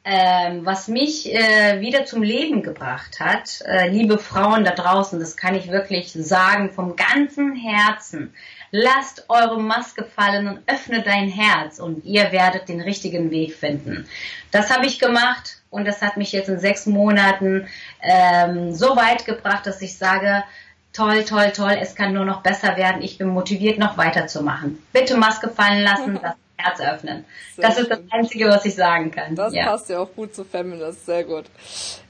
ähm, 0.06 0.66
was 0.66 0.88
mich 0.88 1.32
äh, 1.32 1.80
wieder 1.80 2.04
zum 2.04 2.22
Leben 2.22 2.62
gebracht 2.62 3.20
hat, 3.20 3.62
äh, 3.66 3.88
liebe 3.88 4.18
Frauen 4.18 4.62
da 4.62 4.72
draußen, 4.72 5.18
das 5.18 5.36
kann 5.36 5.54
ich 5.54 5.70
wirklich 5.70 6.12
sagen 6.12 6.70
vom 6.70 6.94
ganzen 6.94 7.56
Herzen. 7.56 8.34
Lasst 8.70 9.24
eure 9.28 9.58
Maske 9.58 10.04
fallen 10.04 10.46
und 10.46 10.58
öffne 10.66 11.02
dein 11.02 11.28
Herz 11.28 11.78
und 11.78 12.04
ihr 12.04 12.32
werdet 12.32 12.68
den 12.68 12.82
richtigen 12.82 13.30
Weg 13.30 13.54
finden. 13.54 14.06
Das 14.50 14.70
habe 14.70 14.84
ich 14.84 14.98
gemacht 14.98 15.62
und 15.74 15.84
das 15.86 16.00
hat 16.00 16.16
mich 16.16 16.30
jetzt 16.30 16.48
in 16.48 16.60
sechs 16.60 16.86
Monaten 16.86 17.66
ähm, 18.00 18.72
so 18.72 18.96
weit 18.96 19.26
gebracht, 19.26 19.66
dass 19.66 19.82
ich 19.82 19.98
sage, 19.98 20.44
toll, 20.92 21.24
toll, 21.24 21.50
toll, 21.54 21.76
es 21.80 21.96
kann 21.96 22.12
nur 22.12 22.24
noch 22.24 22.42
besser 22.42 22.76
werden. 22.76 23.02
Ich 23.02 23.18
bin 23.18 23.26
motiviert, 23.28 23.78
noch 23.78 23.98
weiterzumachen. 23.98 24.78
Bitte 24.92 25.16
Maske 25.16 25.50
fallen 25.50 25.82
lassen, 25.82 26.14
das 26.22 26.34
Herz 26.56 26.80
öffnen. 26.80 27.24
Sehr 27.56 27.68
das 27.68 27.78
ist 27.78 27.90
das 27.90 27.98
Einzige, 28.12 28.48
was 28.48 28.64
ich 28.64 28.76
sagen 28.76 29.10
kann. 29.10 29.34
Das 29.34 29.52
ja. 29.52 29.66
passt 29.66 29.90
ja 29.90 29.98
auch 29.98 30.14
gut 30.14 30.32
zu 30.32 30.44
Feminist, 30.44 31.04
sehr 31.06 31.24
gut. 31.24 31.46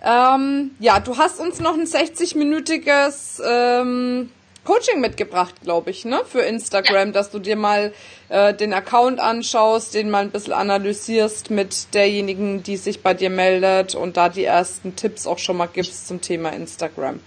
Ähm, 0.04 0.72
ja, 0.78 1.00
du 1.00 1.16
hast 1.16 1.40
uns 1.40 1.58
noch 1.58 1.72
ein 1.72 1.86
60-minütiges 1.86 3.40
ähm, 3.42 4.30
Coaching 4.64 5.00
mitgebracht, 5.00 5.54
glaube 5.62 5.90
ich, 5.90 6.04
ne? 6.04 6.20
Für 6.26 6.40
Instagram, 6.40 7.08
ja. 7.08 7.12
dass 7.12 7.30
du 7.30 7.38
dir 7.38 7.56
mal 7.56 7.92
äh, 8.28 8.54
den 8.54 8.72
Account 8.72 9.20
anschaust, 9.20 9.94
den 9.94 10.10
mal 10.10 10.22
ein 10.22 10.30
bisschen 10.30 10.54
analysierst 10.54 11.50
mit 11.50 11.94
derjenigen, 11.94 12.62
die 12.62 12.76
sich 12.76 13.02
bei 13.02 13.14
dir 13.14 13.30
meldet 13.30 13.94
und 13.94 14.16
da 14.16 14.28
die 14.28 14.44
ersten 14.44 14.96
Tipps 14.96 15.26
auch 15.26 15.38
schon 15.38 15.56
mal 15.56 15.68
gibst 15.72 16.08
zum 16.08 16.20
Thema 16.20 16.50
Instagram. 16.50 17.20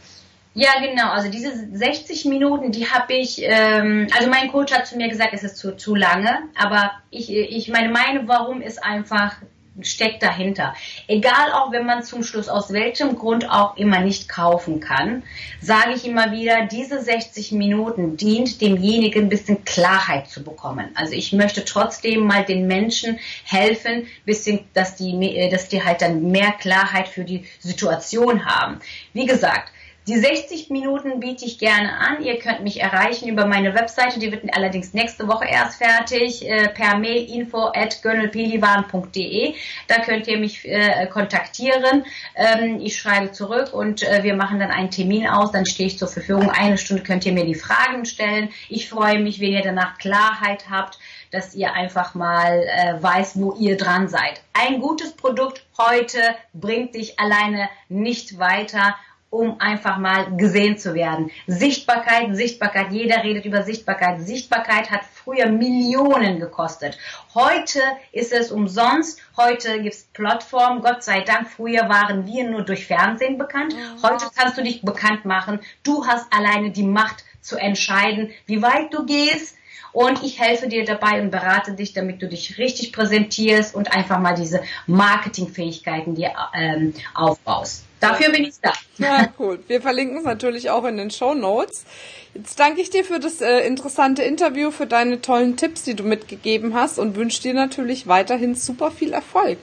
Ja, 0.58 0.72
genau. 0.82 1.12
Also 1.12 1.30
diese 1.30 1.52
60 1.72 2.26
Minuten, 2.26 2.72
die 2.72 2.90
habe 2.90 3.14
ich, 3.14 3.40
ähm, 3.44 4.08
also 4.18 4.28
mein 4.28 4.52
Coach 4.52 4.74
hat 4.74 4.88
zu 4.88 4.98
mir 4.98 5.08
gesagt, 5.08 5.30
es 5.34 5.44
ist 5.44 5.58
zu, 5.58 5.78
zu 5.78 5.94
lange, 5.94 6.40
aber 6.56 6.94
ich, 7.12 7.32
ich 7.32 7.70
meine, 7.70 7.90
meine 7.90 8.28
Warum 8.28 8.64
ist 8.64 8.84
einfach, 8.84 9.36
steckt 9.82 10.24
dahinter. 10.24 10.74
Egal 11.08 11.52
auch, 11.54 11.72
wenn 11.72 11.86
man 11.86 12.04
zum 12.04 12.24
Schluss 12.24 12.50
aus 12.50 12.74
welchem 12.74 13.16
Grund 13.16 13.50
auch 13.50 13.78
immer 13.78 14.00
nicht 14.00 14.30
kaufen 14.30 14.80
kann, 14.80 15.24
sage 15.62 15.94
ich 15.96 16.06
immer 16.06 16.32
wieder, 16.32 16.66
diese 16.66 17.02
60 17.02 17.52
Minuten 17.52 18.18
dient 18.18 18.62
demjenigen 18.62 19.26
ein 19.26 19.30
bisschen 19.30 19.64
Klarheit 19.66 20.28
zu 20.30 20.44
bekommen. 20.44 20.90
Also 20.96 21.14
ich 21.14 21.34
möchte 21.34 21.66
trotzdem 21.66 22.26
mal 22.26 22.44
den 22.46 22.68
Menschen 22.68 23.20
helfen, 23.44 24.08
bisschen, 24.26 24.60
dass 24.74 24.96
die, 24.96 25.50
dass 25.52 25.70
die 25.70 25.84
halt 25.84 26.02
dann 26.02 26.32
mehr 26.32 26.52
Klarheit 26.54 27.08
für 27.08 27.24
die 27.24 27.46
Situation 27.60 28.46
haben. 28.46 28.80
Wie 29.14 29.26
gesagt, 29.26 29.72
die 30.08 30.18
60 30.18 30.70
Minuten 30.70 31.20
biete 31.20 31.44
ich 31.44 31.60
gerne 31.60 31.92
an. 31.98 32.24
Ihr 32.24 32.40
könnt 32.40 32.64
mich 32.64 32.80
erreichen 32.80 33.28
über 33.28 33.46
meine 33.46 33.76
Webseite, 33.76 34.20
die 34.20 34.32
wird 34.32 34.44
allerdings 34.56 34.94
nächste 34.94 35.28
Woche 35.28 35.46
erst 35.46 35.78
fertig, 35.78 36.48
äh, 36.48 36.70
per 36.70 36.98
Mail 36.98 37.30
info 37.30 37.72
at 37.74 38.02
gönnelpelivan.de. 38.02 39.54
Da 39.88 40.00
könnt 40.00 40.28
ihr 40.28 40.38
mich 40.38 40.66
äh, 40.66 41.08
kontaktieren. 41.08 42.06
Ähm, 42.36 42.80
ich 42.80 42.98
schreibe 42.98 43.34
zurück 43.34 43.74
und 43.74 44.02
äh, 44.04 44.24
wir 44.24 44.36
machen 44.36 44.60
dann 44.60 44.72
einen 44.72 44.92
Termin 44.92 45.28
aus. 45.28 45.52
Dann 45.52 45.66
stehe 45.66 45.88
ich 45.88 45.98
zur 45.98 46.08
Verfügung. 46.08 46.50
Eine 46.50 46.78
Stunde 46.78 47.04
könnt 47.04 47.26
ihr 47.26 47.34
mir 47.34 47.46
die 47.46 47.56
Fragen 47.56 48.06
stellen. 48.06 48.50
Ich 48.70 48.88
freue 48.88 49.20
mich, 49.20 49.42
wenn 49.42 49.52
ihr 49.52 49.64
danach 49.64 49.98
Klarheit 49.98 50.70
habt 50.70 50.98
dass 51.32 51.54
ihr 51.56 51.74
einfach 51.74 52.16
mal 52.16 52.64
äh, 52.64 53.04
weiß, 53.04 53.34
wo 53.36 53.54
ihr 53.60 53.76
dran 53.76 54.08
seid. 54.08 54.42
Ein 54.54 54.80
gutes 54.80 55.12
Produkt 55.12 55.66
heute 55.78 56.20
bringt 56.54 56.96
dich 56.96 57.20
alleine 57.20 57.70
nicht 57.90 58.40
weiter 58.40 58.96
um 59.30 59.60
einfach 59.60 59.98
mal 59.98 60.36
gesehen 60.38 60.78
zu 60.78 60.94
werden. 60.94 61.32
Sichtbarkeit, 61.48 62.36
Sichtbarkeit, 62.36 62.92
jeder 62.92 63.24
redet 63.24 63.46
über 63.46 63.64
Sichtbarkeit. 63.64 64.22
Sichtbarkeit 64.22 64.90
hat 64.90 65.02
früher 65.14 65.48
Millionen 65.48 66.40
gekostet. 66.40 66.98
Heute 67.34 67.82
ist 68.12 68.32
es 68.32 68.52
umsonst. 68.52 69.20
Heute 69.36 69.82
gibt 69.82 69.96
es 69.96 70.04
Plattformen, 70.14 70.82
Gott 70.82 71.04
sei 71.04 71.22
Dank. 71.22 71.50
Früher 71.50 71.90
waren 71.90 72.26
wir 72.26 72.50
nur 72.50 72.64
durch 72.64 72.88
Fernsehen 72.88 73.38
bekannt. 73.38 73.76
Heute 74.02 74.28
kannst 74.36 74.58
du 74.58 74.64
dich 74.64 74.82
bekannt 74.82 75.26
machen. 75.26 75.60
Du 75.84 76.06
hast 76.06 76.32
alleine 76.32 76.72
die 76.72 76.84
Macht 76.84 77.26
zu 77.42 77.58
entscheiden, 77.58 78.32
wie 78.46 78.62
weit 78.62 78.94
du 78.94 79.06
gehst. 79.06 79.58
Und 79.94 80.22
ich 80.22 80.40
helfe 80.40 80.68
dir 80.68 80.86
dabei 80.86 81.22
und 81.22 81.32
berate 81.32 81.74
dich, 81.74 81.94
damit 81.94 82.22
du 82.22 82.28
dich 82.28 82.58
richtig 82.60 82.94
präsentierst 82.94 83.74
und 83.74 83.94
einfach 83.94 84.20
mal 84.20 84.36
diese 84.36 84.62
Marketingfähigkeiten 84.86 86.14
dir 86.14 86.34
ähm, 86.54 86.94
aufbaust. 87.16 87.87
Dafür 88.00 88.32
bin 88.32 88.46
ich 88.46 88.56
da. 88.62 88.74
Ja, 88.98 89.34
cool. 89.40 89.60
Wir 89.68 89.82
verlinken 89.82 90.18
es 90.18 90.24
natürlich 90.24 90.70
auch 90.70 90.86
in 90.86 90.98
den 90.98 91.12
Show 91.12 91.34
Notes. 91.34 91.86
Jetzt 92.34 92.60
danke 92.60 92.82
ich 92.82 92.90
dir 92.90 93.04
für 93.04 93.20
das 93.20 93.42
äh, 93.42 93.66
interessante 93.66 94.22
Interview, 94.22 94.70
für 94.72 94.86
deine 94.86 95.22
tollen 95.22 95.58
Tipps, 95.58 95.84
die 95.84 95.96
du 95.96 96.04
mitgegeben 96.04 96.76
hast 96.76 97.00
und 97.00 97.16
wünsche 97.16 97.42
dir 97.42 97.54
natürlich 97.54 98.08
weiterhin 98.08 98.54
super 98.56 98.92
viel 98.92 99.14
Erfolg. 99.14 99.58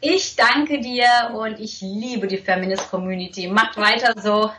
Ich 0.00 0.36
danke 0.36 0.80
dir 0.80 1.32
und 1.34 1.58
ich 1.58 1.80
liebe 1.80 2.28
die 2.28 2.38
Feminist 2.38 2.88
Community. 2.88 3.48
Macht 3.48 3.76
weiter 3.76 4.14
so. 4.20 4.50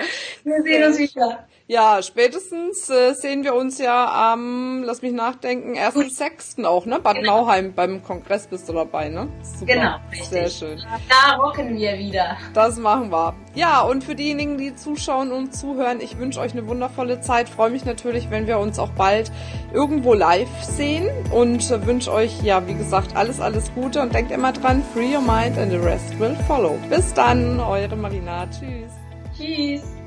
Wir 0.44 0.62
sehen 0.62 0.84
uns 0.84 0.98
wieder. 0.98 1.46
Ja, 1.70 2.02
spätestens 2.02 2.88
äh, 2.88 3.12
sehen 3.12 3.44
wir 3.44 3.54
uns 3.54 3.76
ja 3.76 4.32
am, 4.32 4.84
lass 4.84 5.02
mich 5.02 5.12
nachdenken, 5.12 5.76
1.6. 5.76 6.64
auch, 6.64 6.86
ne? 6.86 6.98
Bad 6.98 7.16
genau. 7.16 7.42
Nauheim 7.42 7.74
beim 7.74 8.02
Kongress 8.02 8.46
bist 8.46 8.70
du 8.70 8.72
dabei, 8.72 9.10
ne? 9.10 9.28
Super. 9.42 9.74
Genau, 9.74 9.96
richtig. 10.10 10.28
Sehr 10.30 10.48
schön. 10.48 10.82
Da 11.10 11.36
rocken 11.36 11.76
wir 11.76 11.98
wieder. 11.98 12.38
Das 12.54 12.78
machen 12.78 13.12
wir. 13.12 13.34
Ja, 13.54 13.82
und 13.82 14.02
für 14.02 14.14
diejenigen, 14.14 14.56
die 14.56 14.76
zuschauen 14.76 15.30
und 15.30 15.54
zuhören, 15.54 16.00
ich 16.00 16.16
wünsche 16.16 16.40
euch 16.40 16.52
eine 16.52 16.66
wundervolle 16.66 17.20
Zeit. 17.20 17.50
Freue 17.50 17.68
mich 17.68 17.84
natürlich, 17.84 18.30
wenn 18.30 18.46
wir 18.46 18.58
uns 18.60 18.78
auch 18.78 18.92
bald 18.92 19.30
irgendwo 19.74 20.14
live 20.14 20.48
sehen 20.62 21.10
und 21.32 21.70
äh, 21.70 21.84
wünsche 21.84 22.10
euch, 22.10 22.42
ja, 22.42 22.66
wie 22.66 22.74
gesagt, 22.74 23.14
alles, 23.14 23.42
alles 23.42 23.70
Gute 23.74 24.00
und 24.00 24.14
denkt 24.14 24.30
immer 24.30 24.54
dran, 24.54 24.82
free 24.92 25.10
your 25.12 25.20
mind 25.20 25.58
and 25.58 25.70
the 25.70 25.78
rest 25.80 26.14
will 26.18 26.34
follow. 26.46 26.78
Bis 26.88 27.12
dann, 27.14 27.60
eure 27.60 27.96
Marina. 27.96 28.46
Tschüss. 28.46 28.92
Tschüss. 29.36 29.97